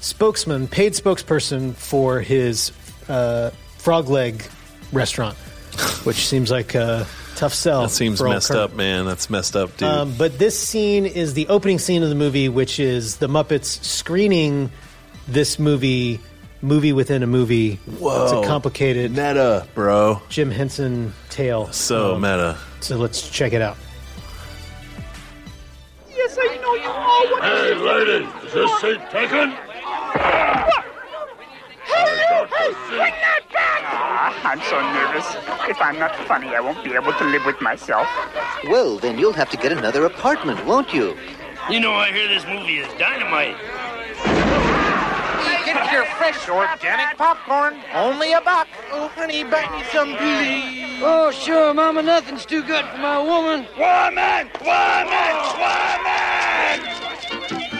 [0.00, 2.70] spokesman, paid spokesperson for his
[3.08, 4.44] uh, frog leg
[4.92, 5.36] restaurant,
[6.04, 7.82] which seems like a tough sell.
[7.82, 8.62] that seems messed Kermit.
[8.62, 9.06] up, man.
[9.06, 9.88] That's messed up, dude.
[9.88, 13.82] Um, but this scene is the opening scene of the movie, which is the Muppets
[13.82, 14.70] screening
[15.26, 16.20] this movie,
[16.62, 17.76] movie within a movie.
[17.98, 18.22] Whoa.
[18.24, 20.22] It's a complicated meta, bro.
[20.28, 21.70] Jim Henson tale.
[21.72, 22.56] So Um, meta.
[22.80, 23.76] So let's check it out.
[26.14, 29.50] Yes, I know you all want Hey, lady, is this seat taken?
[31.84, 33.82] Hey, hey, bring that back!
[33.84, 35.68] Ah, I'm so nervous.
[35.68, 38.06] If I'm not funny, I won't be able to live with myself.
[38.68, 41.16] Well, then you'll have to get another apartment, won't you?
[41.70, 43.56] You know, I hear this movie is dynamite.
[45.72, 47.80] Get your fresh organic popcorn.
[47.94, 48.66] Only a buck.
[48.90, 51.00] Oh, honey, buy me some, please.
[51.02, 53.66] Oh, sure, Mama, nothing's too good for my woman.
[53.78, 54.50] Woman!
[54.60, 55.34] Woman!
[55.56, 56.80] Woman!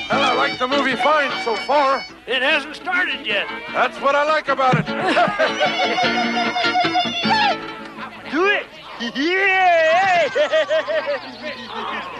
[0.08, 2.02] Well, I like the movie fine so far.
[2.26, 3.46] It hasn't started yet.
[3.72, 4.86] That's what I like about it.
[8.30, 8.66] Do it.
[9.16, 10.28] Yeah!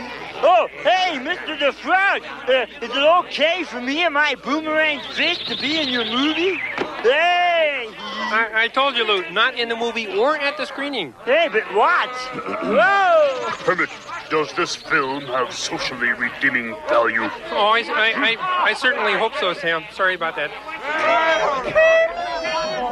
[0.43, 1.59] oh, hey, Mr.
[1.59, 2.23] the Frog.
[2.49, 6.61] Uh, is it okay for me and my boomerang fish to be in your movie?
[7.03, 7.89] Hey!
[7.99, 11.15] I, I told you, Lou, not in the movie or at the screening.
[11.25, 12.11] Hey, but what?
[12.63, 13.47] Whoa!
[13.65, 13.91] Kermit,
[14.31, 17.29] does this film have socially redeeming value?
[17.51, 18.37] Oh, I, I, I,
[18.71, 19.85] I certainly hope so, Sam.
[19.93, 20.51] Sorry about that.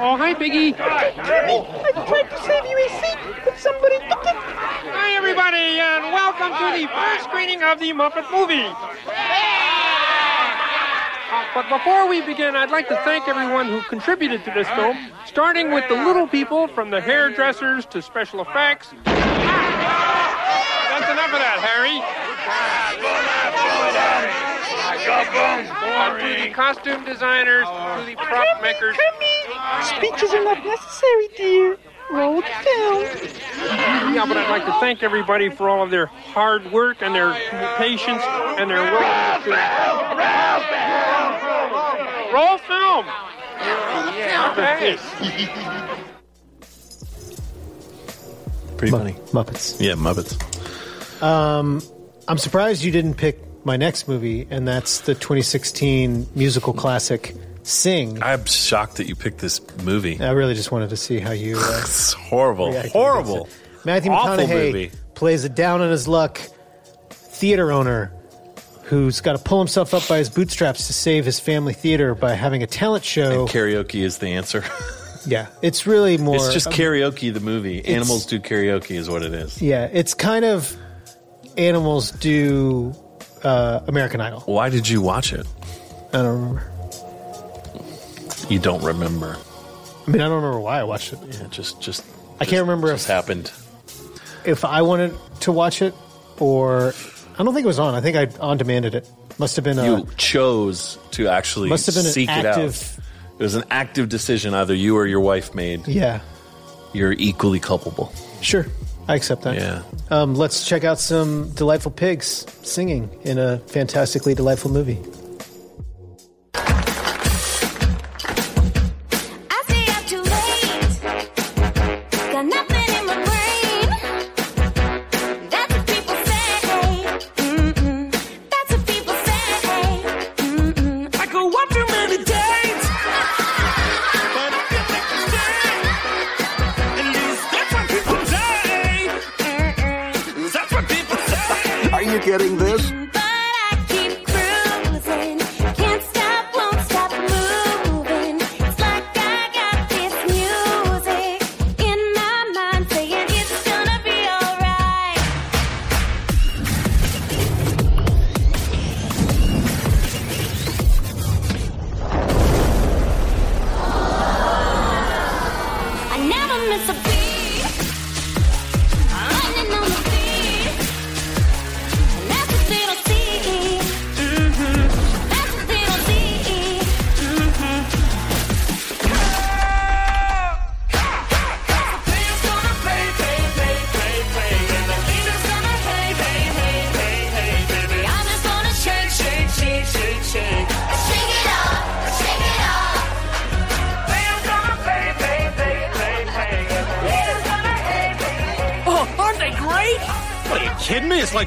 [0.02, 0.74] Oh, hi, Piggy.
[0.74, 1.12] I
[2.06, 4.36] tried to save you a seat, but somebody took it.
[4.90, 8.66] Hi, everybody, and welcome to the first screening of the Muppet movie.
[11.32, 14.96] Uh, but before we begin, I'd like to thank everyone who contributed to this film,
[15.26, 18.90] starting with the little people from the hairdressers to special effects.
[19.04, 19.20] That's
[21.08, 22.02] enough of that, Harry.
[26.20, 28.96] To the costume designers, to the prop makers.
[29.96, 31.78] Speeches are not necessary, dear.
[32.10, 33.04] Roll the film.
[34.14, 37.34] Yeah, but I'd like to thank everybody for all of their hard work and their
[37.76, 38.22] patience
[38.58, 41.19] and their willingness to.
[42.68, 43.06] Roll film.
[44.52, 44.96] Okay.
[48.76, 49.12] Pretty funny.
[49.32, 49.80] Muppets.
[49.80, 50.36] Yeah, Muppets.
[51.22, 51.82] Um,
[52.28, 58.22] I'm surprised you didn't pick my next movie, and that's the 2016 musical classic Sing.
[58.22, 60.18] I'm shocked that you picked this movie.
[60.18, 61.58] I really just wanted to see how you.
[61.58, 62.72] Uh, It's horrible.
[62.88, 63.44] Horrible.
[63.44, 63.56] it.
[63.84, 64.90] Matthew Awful McConaughey movie.
[65.14, 66.40] plays a down on his luck
[67.10, 68.12] theater owner
[68.90, 72.32] who's got to pull himself up by his bootstraps to save his family theater by
[72.32, 73.42] having a talent show.
[73.42, 74.64] And karaoke is the answer.
[75.26, 76.34] yeah, it's really more.
[76.34, 77.84] it's just um, karaoke, the movie.
[77.86, 79.62] Animals do karaoke, is what it is.
[79.62, 80.76] Yeah, it's kind of
[81.56, 82.92] animals do
[83.44, 84.40] uh, American Idol.
[84.40, 85.46] Why did you watch it?
[86.12, 86.72] I don't remember.
[88.48, 89.36] You don't remember.
[90.04, 91.20] I mean, I don't remember why I watched it.
[91.30, 92.04] Yeah, just, just.
[92.40, 93.52] I can't remember Just happened.
[94.44, 95.94] if I wanted to watch it
[96.40, 96.92] or
[97.40, 97.94] I don't think it was on.
[97.94, 99.08] I think I on demanded it.
[99.38, 102.98] Must have been a you chose to actually Must have been an seek it active-
[102.98, 103.04] out.
[103.38, 105.88] It was an active decision either you or your wife made.
[105.88, 106.20] yeah.
[106.92, 108.12] You're equally culpable.
[108.42, 108.66] Sure,
[109.08, 109.54] I accept that.
[109.54, 109.82] Yeah.
[110.10, 114.98] Um, let's check out some delightful pigs singing in a fantastically delightful movie.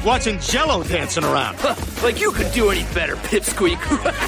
[0.03, 1.61] Like watching Jello dancing around.
[2.03, 3.77] like you could do any better, Pipsqueak.
[3.91, 4.21] all right, all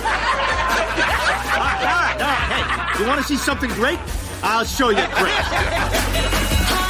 [1.62, 1.88] ah, right.
[1.88, 4.00] Ah, ah, hey, you want to see something great?
[4.44, 6.82] I'll show you great.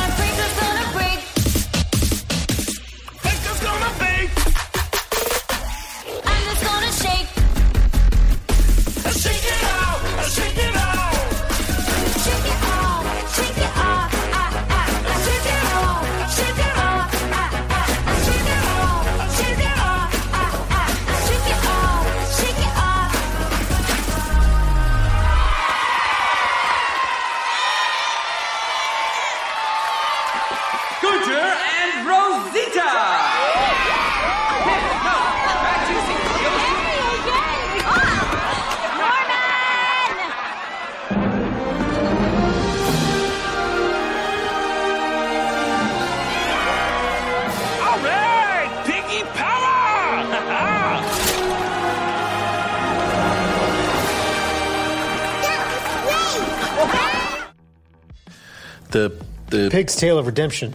[59.76, 60.74] Pig's Tale of Redemption.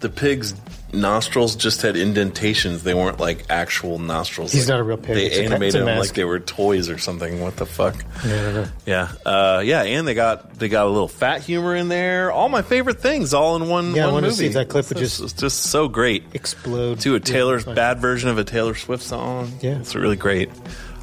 [0.00, 0.54] The pig's
[0.92, 2.82] nostrils just had indentations.
[2.82, 4.52] They weren't like actual nostrils.
[4.52, 5.14] He's Like, not a real pig.
[5.14, 7.40] They It's a- it's a animated them like they were toys or something.
[7.40, 7.96] What the fuck?
[8.26, 8.68] Yeah, I.
[8.84, 12.30] Yeah, uh, yeah, and they got they got a little fat humor in there.
[12.30, 13.94] All my favorite things, all in one.
[13.94, 14.48] Yeah, I one wanted to movie.
[14.48, 16.24] see that clip would just it's just so great.
[16.34, 17.00] Explode.
[17.00, 17.74] To a Taylor's fine.
[17.74, 19.52] bad version of a Taylor Swift song.
[19.62, 19.78] Yeah.
[19.78, 20.50] it's really great.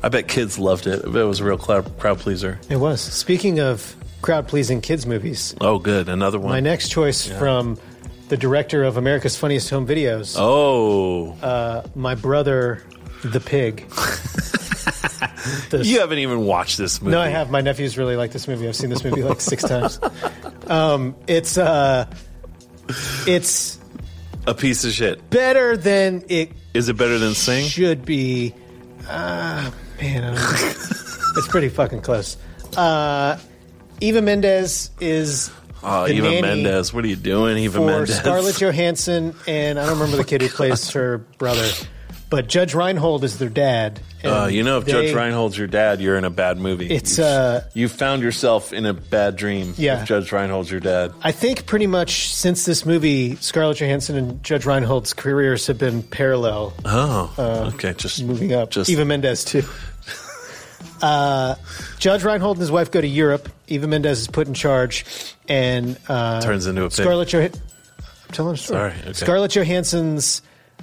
[0.03, 1.03] I bet kids loved it.
[1.03, 2.59] It was a real crowd, crowd pleaser.
[2.69, 3.01] It was.
[3.01, 6.51] Speaking of crowd pleasing kids movies, Oh, good, another one.
[6.51, 7.39] my next choice Yeah.
[7.39, 7.77] from
[8.29, 12.83] the director of America's Funniest Home Videos, Oh, uh, my brother,
[13.23, 13.85] the pig.
[15.69, 17.11] The- you haven't even watched this movie.
[17.13, 17.49] No, I have.
[17.49, 18.67] My nephews really like this movie.
[18.67, 19.99] I've seen this movie like six times.
[20.67, 22.05] Um, it's uh,
[23.27, 23.79] it's
[24.45, 25.29] A piece of shit.
[25.29, 27.65] better than it Is it better than Sing?
[27.67, 28.53] should be.
[29.09, 30.69] Uh, man, I don't know.
[31.37, 32.37] it's pretty fucking close.
[32.77, 33.37] Uh,
[34.01, 35.51] Eva Mendes is
[35.83, 36.93] Oh, the Eva nanny Mendes.
[36.93, 38.15] What are you doing, Eva for Mendes?
[38.17, 41.67] Scarlett Johansson, and I don't remember the kid who plays her brother.
[42.29, 43.99] but Judge Reinhold is their dad.
[44.23, 46.87] and Uh, you know, if they- Judge Reinhold's your dad, you're in a bad movie.
[46.89, 49.73] It's, You've- uh, you've found yourself in a bad dream.
[49.75, 50.01] Yeah.
[50.03, 51.13] if Judge Reinhold's your dad.
[51.23, 56.03] I think pretty much since this movie, Scarlett Johansson and Judge Reinhold's careers have been
[56.03, 56.73] parallel.
[56.85, 58.69] Oh, Uh, okay, just moving up.
[58.69, 59.63] just- Eva Mendes too.
[61.01, 61.55] Uh,
[61.99, 63.49] Judge Reinhold and his wife go to Europe.
[63.67, 65.05] Eva Mendes is put in charge,
[65.47, 66.93] and uh, Turns into a pig.
[66.93, 67.61] Scarlett Johansson.
[67.99, 68.91] I'm telling a story.
[68.91, 69.13] Sorry, okay.
[69.13, 70.41] Scarlett Johansson's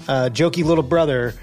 [0.09, 1.35] uh, jokey little brother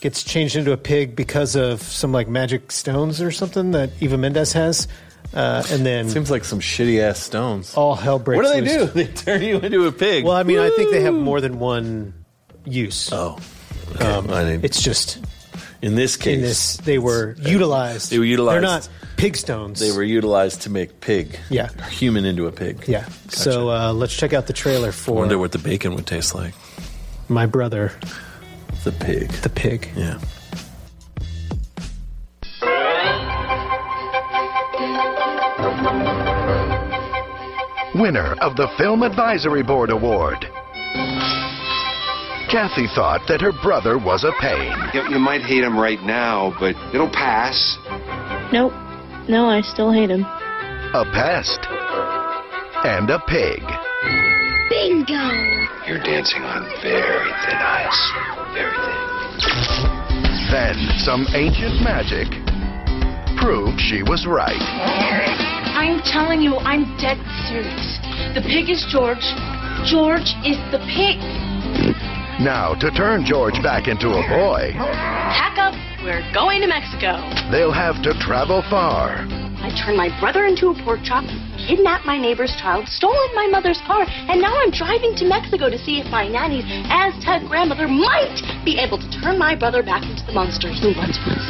[0.00, 4.16] gets changed into a pig because of some like magic stones or something that Eva
[4.16, 4.86] Mendes has,
[5.34, 7.74] uh, and then Seems like some shitty ass stones.
[7.74, 8.36] all hell breaks.
[8.44, 8.92] what do they loose.
[8.92, 8.92] do?
[9.04, 10.24] They turn you into a pig.
[10.24, 12.14] Well, I mean, I think they have more than one
[12.64, 13.10] use.
[13.12, 13.38] Oh,
[13.96, 14.04] okay.
[14.06, 15.18] I didn't- It's just
[15.82, 18.10] in this case, in this they were utilized.
[18.10, 18.54] They were utilized.
[18.56, 19.80] They're not pig stones.
[19.80, 21.38] They were utilized to make pig.
[21.50, 21.68] Yeah.
[21.88, 22.84] human into a pig.
[22.88, 23.06] Yeah.
[23.28, 26.34] So uh, let's check out the trailer I for wonder what the bacon would taste
[26.34, 26.54] like.
[27.28, 27.92] my brother,
[28.84, 29.28] The pig.
[29.42, 29.88] the pig.
[29.96, 30.18] Yeah.
[37.94, 40.48] winner of the Film Advisory Board Award.
[42.50, 44.72] Kathy thought that her brother was a pain.
[44.94, 47.76] You, you might hate him right now, but it'll pass.
[48.52, 48.72] Nope.
[49.28, 50.24] No, I still hate him.
[50.24, 51.60] a pest,
[52.88, 53.60] and a pig.
[54.72, 55.28] Bingo!
[55.86, 58.00] You're dancing on very thin ice.
[58.56, 59.08] Very thin.
[60.48, 62.28] Then some ancient magic
[63.36, 64.60] proved she was right.
[65.76, 67.98] I'm telling you, I'm dead serious.
[68.34, 69.24] The pig is George.
[69.84, 71.20] George is the pig.
[72.38, 75.74] Now, to turn George back into a boy, Pack up.
[76.06, 77.18] We're going to Mexico.
[77.50, 79.26] they'll have to travel far.
[79.58, 81.26] I turned my brother into a pork chop,
[81.66, 85.78] kidnapped my neighbor's child, stolen my mother's car, and now I'm driving to Mexico to
[85.82, 90.22] see if my nanny's Aztec grandmother might be able to turn my brother back into
[90.24, 91.42] the monster he once was.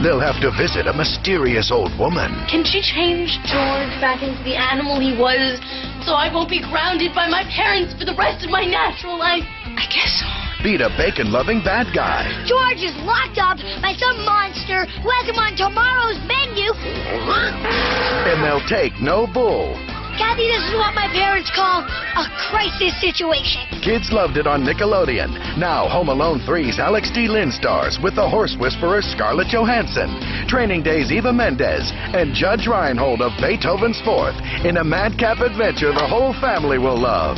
[0.00, 2.32] They'll have to visit a mysterious old woman.
[2.48, 5.60] Can she change George back into the animal he was
[6.08, 9.44] so I won't be grounded by my parents for the rest of my natural life?
[9.76, 10.26] I guess so.
[10.62, 12.24] Beat a bacon loving bad guy.
[12.48, 14.86] George is locked up by some monster.
[15.04, 16.72] Welcome on tomorrow's menu.
[16.72, 19.76] And they'll take no bull.
[20.16, 23.66] Kathy, this is what my parents call a crisis situation.
[23.82, 25.58] Kids loved it on Nickelodeon.
[25.58, 27.26] Now, Home Alone 3's Alex D.
[27.26, 30.08] Linz stars with the horse whisperer Scarlett Johansson,
[30.46, 36.06] Training Day's Eva Mendes, and Judge Reinhold of Beethoven's Fourth in a madcap adventure the
[36.06, 37.36] whole family will love.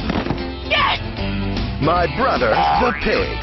[0.68, 1.15] Yes!
[1.82, 2.48] My Brother,
[2.80, 3.38] the Pig.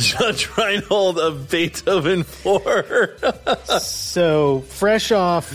[0.00, 3.16] Judge Reinhold of Beethoven 4.
[3.80, 5.52] So fresh off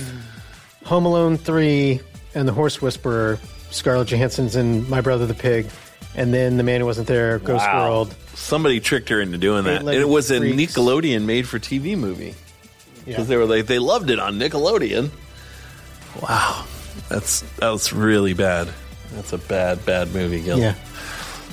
[0.86, 2.00] Home Alone three
[2.36, 3.40] and the Horse Whisperer,
[3.72, 5.68] Scarlett Johansson's in My Brother the Pig,
[6.16, 7.90] and then The Man Who Wasn't There, Ghost Wow.
[7.90, 8.16] World.
[8.36, 9.82] Somebody tricked her into doing that.
[9.82, 10.76] And it was a freaks.
[10.76, 12.36] Nickelodeon made for TV movie.
[13.06, 13.24] Because Yeah.
[13.26, 15.10] they were like, they loved it on Nickelodeon.
[16.22, 16.66] Wow.
[17.10, 18.70] That's that was really bad.
[19.16, 20.57] That's a bad, bad movie, Gil.
[20.59, 20.76] Yeah.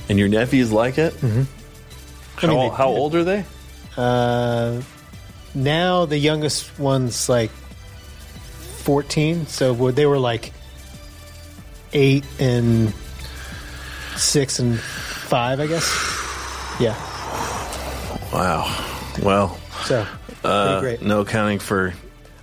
[0.08, 1.12] And your nephews like it?
[1.14, 1.42] Mm-hmm.
[2.36, 3.44] How, I mean, they- how old are they?
[3.96, 4.80] Uh,
[5.54, 7.50] now the youngest one's like
[8.84, 10.52] fourteen, so they were like
[11.92, 12.94] eight and
[14.16, 15.84] six and five, I guess.
[16.80, 16.94] Yeah.
[18.32, 18.86] Wow.
[19.22, 20.06] Well, So
[20.44, 21.02] uh, great.
[21.02, 21.92] no accounting for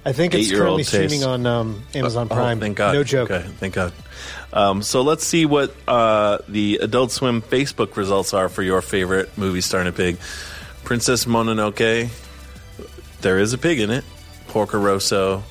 [0.06, 1.26] I think it's currently streaming taste.
[1.26, 2.60] on um, Amazon Oh, Prime.
[2.60, 2.94] thank God.
[2.94, 3.32] No joke.
[3.32, 3.94] Okay, thank God.
[4.54, 9.38] Um, so let's see what uh, the Adult Swim Facebook results are for your favorite
[9.38, 10.18] movie starring a pig.
[10.84, 12.10] Princess Mononoke.
[13.22, 14.06] There is a pig in it.
[14.48, 15.44] Porco Rosso.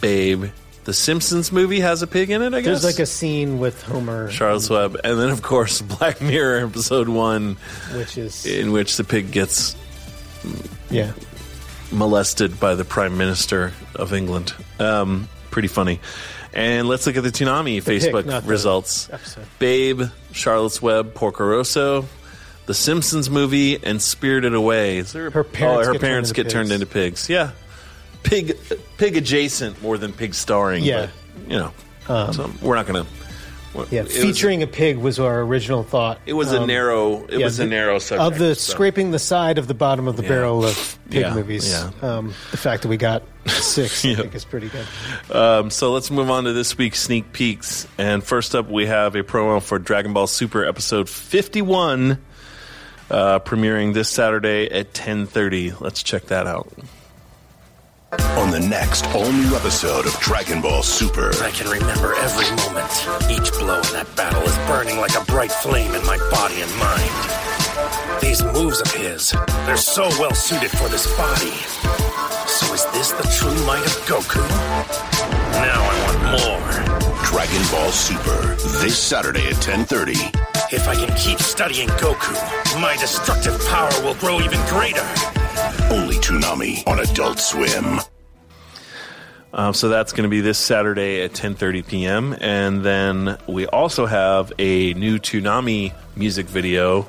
[0.00, 0.46] Babe.
[0.84, 2.82] The Simpsons movie has a pig in it, I guess.
[2.82, 4.98] There's like a scene with Homer, Charlotte's Web.
[5.02, 7.56] And then, of course, Black Mirror episode one,
[7.94, 9.74] which is in which the pig gets
[10.90, 11.12] yeah.
[11.90, 14.52] molested by the Prime Minister of England.
[14.78, 16.00] Um, pretty funny.
[16.54, 19.10] And let's look at the Toonami pig, Facebook the results.
[19.58, 20.02] Babe,
[20.32, 22.06] Charlotte's Web, Porco Rosso,
[22.66, 25.00] The Simpsons movie, and Spirited Away.
[25.00, 26.74] There a- oh, Her parents oh, her get parents turned get into turned pigs.
[26.80, 27.28] into pigs.
[27.28, 27.50] Yeah,
[28.22, 28.56] pig,
[28.98, 30.84] pig adjacent more than pig starring.
[30.84, 31.08] Yeah.
[31.36, 31.72] but, you know,
[32.08, 33.10] um, so we're not going to.
[33.90, 36.18] Yeah, it was- featuring a pig was our original thought.
[36.26, 37.24] It was a Um, narrow.
[37.28, 38.72] It yeah, was a narrow subject of the so.
[38.72, 40.28] scraping the side of the bottom of the Yeah.
[40.28, 41.68] barrel of pig Yeah, movies.
[41.70, 41.90] yeah.
[42.18, 44.18] Um, the fact that we got six, Yep.
[44.18, 45.36] I think, is pretty good.
[45.36, 47.86] Um, so let's move on to this week's sneak peeks.
[47.98, 52.18] And first up, we have a promo for Dragon Ball Super episode 51,
[53.10, 55.74] uh, premiering this Saturday at 10:30.
[55.80, 56.68] Let's check that out.
[58.38, 61.30] On the next all new episode of Dragon Ball Super.
[61.42, 62.90] I can remember every moment.
[63.30, 66.70] Each blow in that battle is burning like a bright flame in my body and
[66.78, 68.22] mind.
[68.22, 69.34] These moves of his,
[69.66, 71.54] they're so well suited for this body.
[72.46, 74.42] So is this the true might of Goku?
[75.58, 77.14] Now I want more.
[77.24, 80.14] Dragon Ball Super this Saturday at 10:30.
[80.72, 82.34] If I can keep studying Goku,
[82.80, 85.33] my destructive power will grow even greater.
[85.94, 88.00] Only Toonami on Adult Swim.
[89.52, 92.36] Um, so that's going to be this Saturday at 10:30 p.m.
[92.40, 97.06] And then we also have a new Toonami music video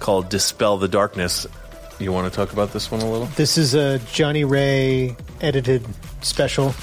[0.00, 1.46] called "Dispel the Darkness."
[2.00, 3.26] You want to talk about this one a little?
[3.36, 5.86] This is a Johnny Ray edited
[6.22, 6.74] special.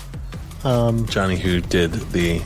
[0.63, 2.41] Um, Johnny, who did the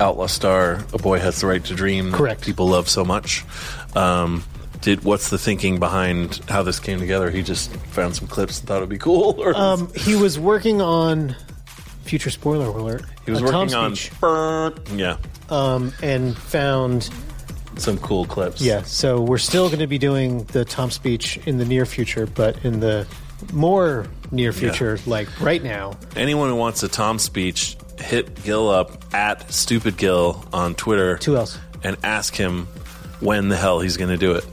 [0.00, 2.42] Outlaw Star, "A Boy Has the Right to Dream," Correct.
[2.42, 3.44] People love so much.
[3.94, 4.42] Um,
[4.84, 7.30] did what's the thinking behind how this came together?
[7.30, 9.34] He just found some clips and thought it'd be cool.
[9.38, 11.34] Or um, he was working on
[12.04, 13.02] future spoiler alert.
[13.24, 14.12] he was a Tom working on speech,
[14.94, 15.16] yeah
[15.50, 17.08] um, and found
[17.76, 18.60] some cool clips.
[18.60, 22.26] Yeah, so we're still going to be doing the Tom speech in the near future,
[22.26, 23.06] but in the
[23.52, 25.96] more near future, like right now.
[26.16, 31.18] Anyone who wants a Tom speech, hit Gil up at Stupid Gil on Twitter.
[31.18, 31.58] Two L's.
[31.82, 32.66] And ask him
[33.20, 34.44] when the hell he's going to do it.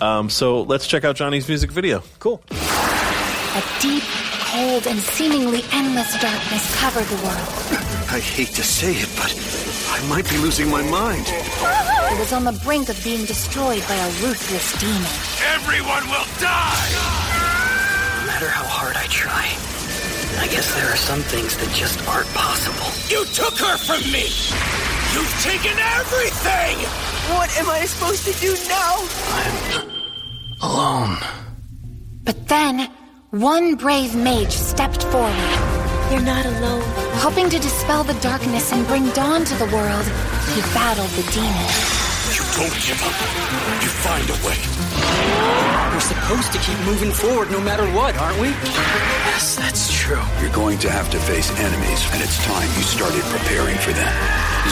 [0.00, 2.02] Um, so let's check out Johnny's music video.
[2.18, 2.42] Cool.
[2.50, 4.02] A deep,
[4.50, 7.48] cold, and seemingly endless darkness covered the world.
[8.10, 9.32] I hate to say it, but
[9.90, 11.26] I might be losing my mind.
[11.26, 15.02] It was on the brink of being destroyed by a ruthless demon.
[15.54, 16.90] Everyone will die!
[18.20, 19.46] No matter how hard I try,
[20.42, 22.90] I guess there are some things that just aren't possible.
[23.08, 24.26] You took her from me!
[25.14, 27.13] You've taken everything!
[27.32, 28.94] What am I supposed to do now?
[29.40, 29.88] I'm
[30.62, 31.16] alone.
[32.24, 32.90] But then,
[33.30, 35.34] one brave mage stepped forward.
[36.10, 36.82] You're not alone.
[37.24, 40.04] Hoping to dispel the darkness and bring dawn to the world,
[40.54, 41.68] he battled the demon.
[42.34, 43.16] You don't give up.
[43.82, 45.73] You find a way.
[46.24, 48.48] We're supposed to keep moving forward no matter what, aren't we?
[48.48, 50.22] Yes, that's true.
[50.40, 54.08] You're going to have to face enemies, and it's time you started preparing for them.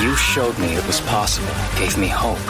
[0.01, 2.41] You showed me it was possible, gave me hope.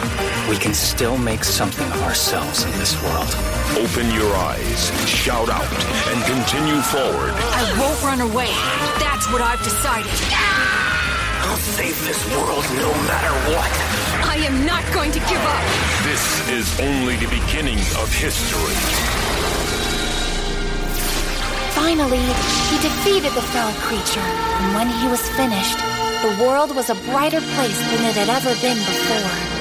[0.47, 3.27] We can still make something of ourselves in this world.
[3.75, 5.67] Open your eyes, shout out,
[6.07, 7.35] and continue forward.
[7.35, 8.55] I won't run away.
[9.03, 10.15] That's what I've decided.
[11.43, 14.02] I'll save this world no matter what.
[14.33, 15.63] I am not going to give up.
[16.09, 18.73] This is only the beginning of history.
[21.75, 25.77] Finally, he defeated the fell creature, and when he was finished,
[26.23, 29.53] the world was a brighter place than it had ever been before.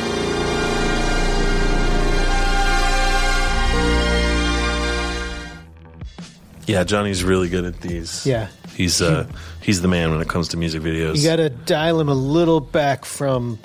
[6.66, 8.24] Yeah, Johnny's really good at these.
[8.24, 8.48] Yeah.
[8.74, 9.26] He's uh
[9.60, 11.18] he's the man when it comes to music videos.
[11.18, 13.58] You got to dial him a little back from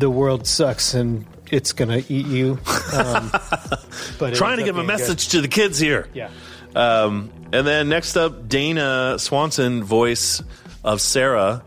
[0.00, 2.58] the world sucks and it's to eat you.
[2.92, 3.30] Um,
[4.18, 5.36] but Trying to give a message good.
[5.36, 6.08] to the kids here.
[6.14, 6.30] Yeah.
[6.74, 10.42] Um, and then next up, Dana Swanson, voice
[10.84, 11.64] of Sarah,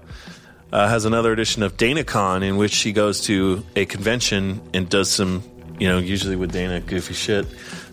[0.72, 5.12] uh, has another edition of DanaCon in which she goes to a convention and does
[5.12, 5.44] some,
[5.80, 7.46] you know, usually with Dana, goofy shit.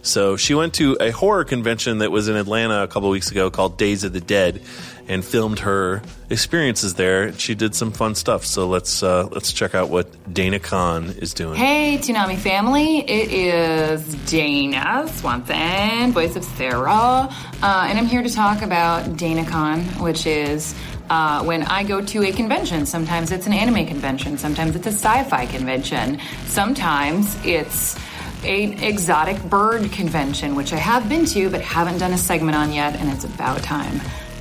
[0.02, 3.50] So she went to a horror convention that was in Atlanta a couple weeks ago
[3.50, 4.62] called Days of the Dead,
[5.10, 7.32] and filmed her experiences there.
[7.32, 8.46] She did some fun stuff.
[8.46, 11.56] So let's uh, let's check out what DanaCon is doing.
[11.56, 12.98] Hey, Toonami family.
[12.98, 17.28] It is Dana Swanson, voice of Sarah.
[17.60, 20.76] Uh, and I'm here to talk about DanaCon, which is
[21.10, 22.86] uh, when I go to a convention.
[22.86, 27.98] Sometimes it's an anime convention, sometimes it's a sci fi convention, sometimes it's
[28.44, 32.72] a exotic bird convention, which I have been to but haven't done a segment on
[32.72, 34.00] yet, and it's about time.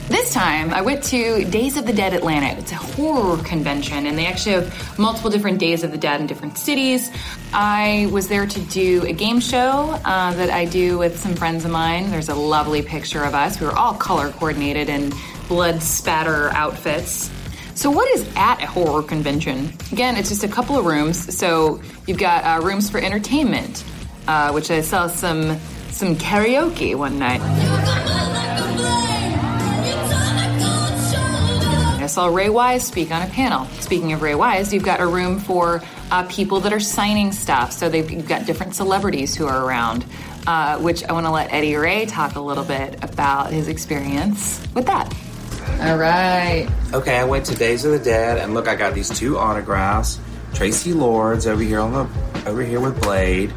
[0.09, 2.59] This time, I went to Days of the Dead Atlanta.
[2.59, 6.25] It's a horror convention, and they actually have multiple different Days of the Dead in
[6.25, 7.11] different cities.
[7.53, 11.63] I was there to do a game show uh, that I do with some friends
[11.63, 12.09] of mine.
[12.09, 13.59] There's a lovely picture of us.
[13.59, 15.13] We were all color coordinated in
[15.47, 17.29] blood spatter outfits.
[17.75, 19.71] So, what is at a horror convention?
[19.91, 21.37] Again, it's just a couple of rooms.
[21.37, 23.83] So, you've got uh, rooms for entertainment,
[24.27, 25.59] uh, which I saw some
[25.91, 27.68] some karaoke one night.
[32.19, 33.65] Saw Ray Wise speak on a panel.
[33.79, 37.71] Speaking of Ray Wise, you've got a room for uh, people that are signing stuff.
[37.71, 40.03] So they've you've got different celebrities who are around,
[40.45, 44.61] uh, which I want to let Eddie Ray talk a little bit about his experience
[44.75, 45.15] with that.
[45.79, 46.67] All right.
[46.93, 50.19] Okay, I went to Days of the Dead, and look, I got these two autographs.
[50.51, 53.53] Traci Lords over here on the over here with Blade,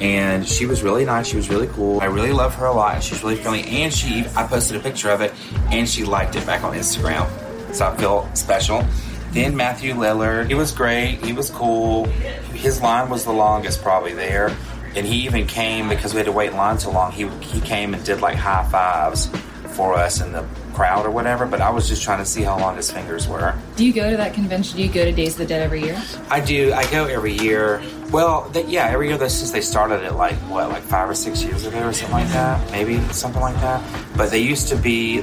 [0.00, 1.28] and she was really nice.
[1.28, 2.00] She was really cool.
[2.00, 3.04] I really love her a lot.
[3.04, 5.32] She's really friendly, and she I posted a picture of it,
[5.70, 7.30] and she liked it back on Instagram,
[7.74, 8.84] so I feel special.
[9.32, 11.24] Then Matthew Lillard, he was great.
[11.24, 12.06] He was cool.
[12.52, 14.56] His line was the longest probably there,
[14.96, 17.12] and he even came because we had to wait in line so long.
[17.12, 19.30] He he came and did like high fives
[19.68, 20.44] for us in the
[20.74, 21.46] crowd or whatever.
[21.46, 23.54] But I was just trying to see how long his fingers were.
[23.76, 24.78] Do you go to that convention?
[24.78, 26.02] Do you go to Days of the Dead every year?
[26.28, 26.72] I do.
[26.72, 27.80] I go every year.
[28.10, 31.14] Well, th yeah, every year though, since they started it like what, like five or
[31.14, 33.80] six years ago or something like that, maybe something like that.
[34.16, 35.22] But they used to be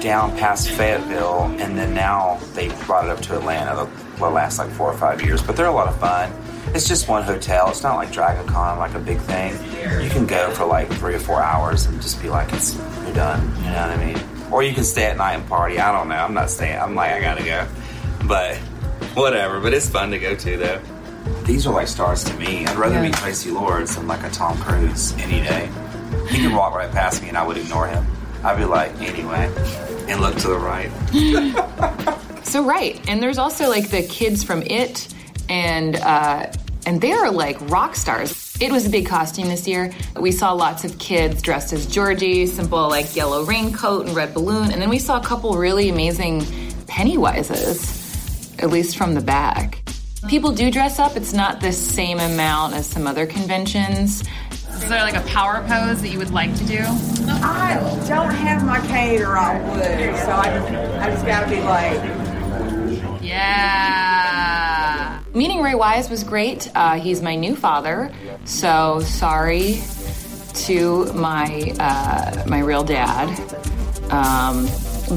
[0.00, 3.88] down past Fayetteville, and then now they brought it up to Atlanta.
[4.20, 6.32] Will last like four or five years, but they're a lot of fun.
[6.74, 7.70] It's just one hotel.
[7.70, 9.52] It's not like Dragon Con, like a big thing.
[10.02, 13.14] You can go for like three or four hours and just be like, it's you're
[13.14, 13.40] done.
[13.56, 14.22] You know what I mean?
[14.52, 15.78] Or you can stay at night and party.
[15.80, 16.16] I don't know.
[16.16, 16.78] I'm not staying.
[16.78, 17.66] I'm like, I gotta go.
[18.28, 18.56] But
[19.16, 19.58] whatever.
[19.58, 20.80] But it's fun to go to though.
[21.44, 22.66] These are like stars to me.
[22.66, 23.02] I'd rather Yeah.
[23.02, 25.68] meet Traci Lords than like a Tom Cruise any day.
[26.28, 28.06] He could walk right past me and I would ignore him.
[28.42, 29.52] I'd be like, anyway,
[30.08, 30.90] and look to the right.
[32.50, 35.06] So right, and there's also like the kids from It,
[35.48, 36.50] and uh,
[36.84, 38.56] and they are like rock stars.
[38.60, 39.92] It was a big costume this year.
[40.18, 44.72] We saw lots of kids dressed as Georgie, simple like yellow raincoat and red balloon,
[44.72, 46.40] and then we saw a couple really amazing
[46.86, 49.78] Pennywises, at least from the back.
[50.28, 51.16] People do dress up.
[51.16, 54.24] It's not the same amount as some other conventions.
[54.82, 56.80] Is there like a power pose that you would like to do?
[57.42, 57.74] I
[58.08, 60.16] don't have my cater, I would.
[60.18, 65.20] So I, just, I just gotta be like, Yeah.
[65.34, 66.68] Meeting Ray Wise was great.
[66.74, 68.10] Uh, he's my new father,
[68.44, 69.80] so sorry
[70.54, 73.28] to my uh, my real dad.
[74.10, 74.66] Um,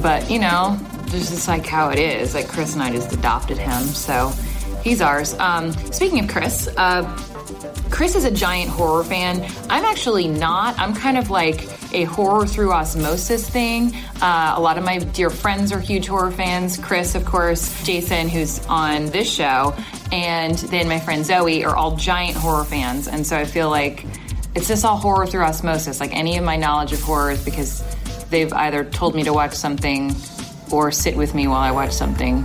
[0.02, 2.36] but you know, this is like how it is.
[2.36, 4.30] Like Chris and I just adopted him, so
[4.84, 5.34] he's ours.
[5.40, 7.02] Um, speaking of Chris, uh,
[7.94, 9.40] Chris is a giant horror fan.
[9.70, 10.80] I'm actually not.
[10.80, 13.94] I'm kind of like a horror through osmosis thing.
[14.20, 16.76] Uh, a lot of my dear friends are huge horror fans.
[16.76, 19.76] Chris, of course, Jason, who's on this show,
[20.12, 23.08] and then my friend Zoe are all giant horror fans.
[23.08, 24.08] And so I feel like
[24.56, 26.00] it's just all horror through osmosis.
[26.00, 27.84] Like any of my knowledge of horror is because
[28.32, 30.16] they've either told me to watch something
[30.72, 32.44] or sit with me while I watch something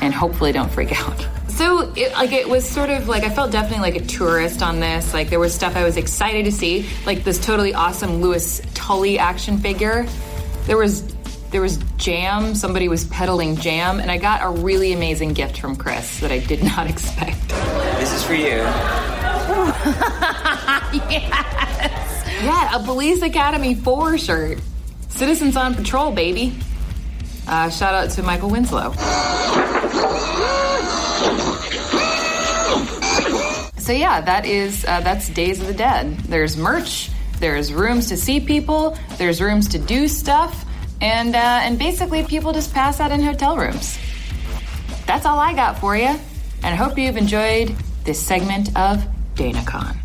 [0.00, 1.24] and hopefully don't freak out.
[1.56, 4.80] So, it, like, it was sort of like I felt definitely like a tourist on
[4.80, 5.12] this.
[5.12, 9.18] Like, there was stuff I was excited to see, like this totally awesome Louis Tully
[9.18, 10.06] action figure.
[10.66, 11.02] There was
[11.52, 12.54] there was jam.
[12.54, 16.38] Somebody was peddling jam, and I got a really amazing gift from Chris that I
[16.38, 17.48] did not expect.
[17.48, 18.46] This is for you.
[21.10, 22.42] yes.
[22.42, 24.58] Yeah, a Police Academy 4 shirt.
[25.10, 26.54] Citizens on Patrol, baby.
[27.46, 28.92] Uh, shout out to Michael Winslow.
[33.78, 36.16] So yeah, that is uh, that's Days of the Dead.
[36.18, 37.10] There's merch.
[37.40, 38.96] There's rooms to see people.
[39.18, 40.64] There's rooms to do stuff,
[41.00, 43.98] and uh, and basically people just pass out in hotel rooms.
[45.06, 46.20] That's all I got for you, and
[46.62, 47.74] I hope you've enjoyed
[48.04, 50.01] this segment of DanaCon.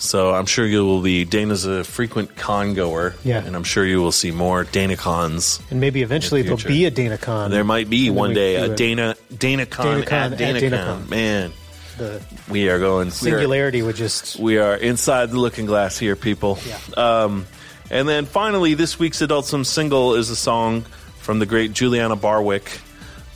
[0.00, 1.24] So I'm sure you will be.
[1.24, 3.14] Dana's a frequent con goer.
[3.22, 3.44] Yeah.
[3.44, 5.60] And I'm sure you will see more Dana cons.
[5.70, 7.50] And maybe eventually the there'll be a DanaCon.
[7.50, 8.76] There might be one day a it.
[8.76, 11.08] Dana Dana con at at Dana DanaCon.
[11.10, 11.52] Man,
[11.98, 14.38] The we are going we are- singularity would just.
[14.40, 16.58] We are inside the looking glass here, people.
[16.96, 17.46] Um,
[17.90, 20.82] and then finally, this week's Adult Swim single is a song
[21.18, 22.80] from the great Julianna Barwick,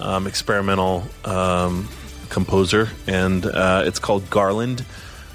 [0.00, 1.88] um, experimental um,
[2.30, 4.82] composer, and uh, it's called Garland.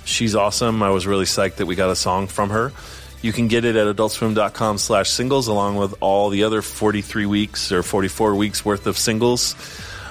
[0.09, 0.81] She's awesome.
[0.81, 2.73] I was really psyched that we got a song from her.
[3.21, 7.71] You can get it at adultswim.com slash singles along with all the other 43 weeks
[7.71, 9.55] or 44 weeks worth of singles.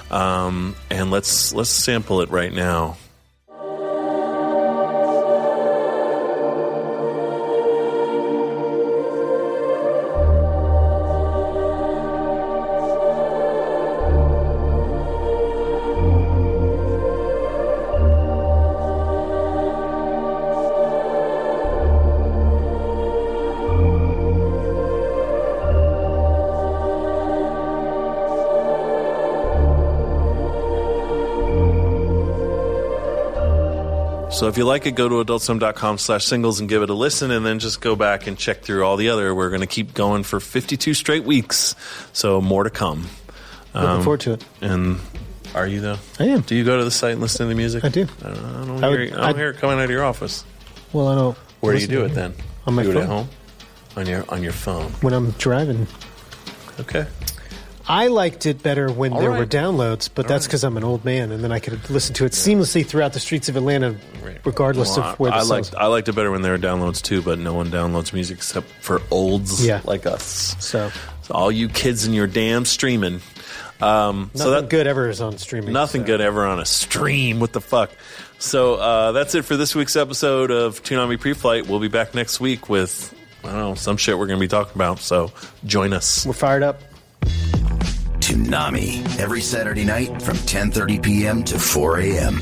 [0.09, 2.97] Um, and let's let's sample it right now.
[34.39, 37.29] So if you like it, go to adultswim.com slash singles and give it a listen
[37.29, 39.35] and then just go back and check through all the other.
[39.35, 41.75] We're going to keep going for 52 straight weeks.
[42.13, 43.09] So more to come.
[43.73, 44.45] Looking um, forward to it.
[44.61, 45.01] And
[45.53, 45.97] are you though?
[46.21, 46.39] I am.
[46.39, 47.83] Do you go to the site and listen to the music?
[47.83, 48.07] I do.
[48.23, 50.05] I don't, I don't, I hear, would- I don't hear it coming out of your
[50.05, 50.45] office.
[50.93, 51.37] Well, I don't.
[51.59, 52.33] Where do you do it then?
[52.65, 53.25] On my do it at phone.
[53.25, 53.29] home?
[53.97, 54.89] On your on your phone.
[55.01, 55.85] When I'm driving.
[56.79, 57.05] Okay.
[57.89, 59.39] I liked it better when All there right.
[59.39, 60.69] were downloads, but All that's because right.
[60.69, 63.49] I'm an old man, and then I could listen to it seamlessly throughout the streets
[63.49, 63.95] of Atlanta,
[64.45, 65.31] regardless well, of where.
[65.31, 67.71] The I liked I liked it better when there were downloads too, but no one
[67.71, 69.81] downloads music except for olds yeah.
[69.85, 70.55] like us.
[70.59, 70.91] So.
[71.31, 73.21] all you kids in your damn streaming.
[73.81, 75.73] Um, nothing so that, good ever is on streaming.
[75.73, 76.07] Nothing so.
[76.07, 77.39] good ever on a stream.
[77.39, 77.91] What the fuck?
[78.37, 81.67] So uh, that's it for this week's episode of Toonami Preflight.
[81.67, 84.49] We'll be back next week with I don't know some shit we're going to be
[84.49, 84.99] talking about.
[84.99, 85.31] So
[85.65, 86.25] join us.
[86.25, 86.81] We're fired up.
[88.29, 91.43] Toonami every Saturday night from 10:30 p.m.
[91.45, 92.39] to 4 a.m.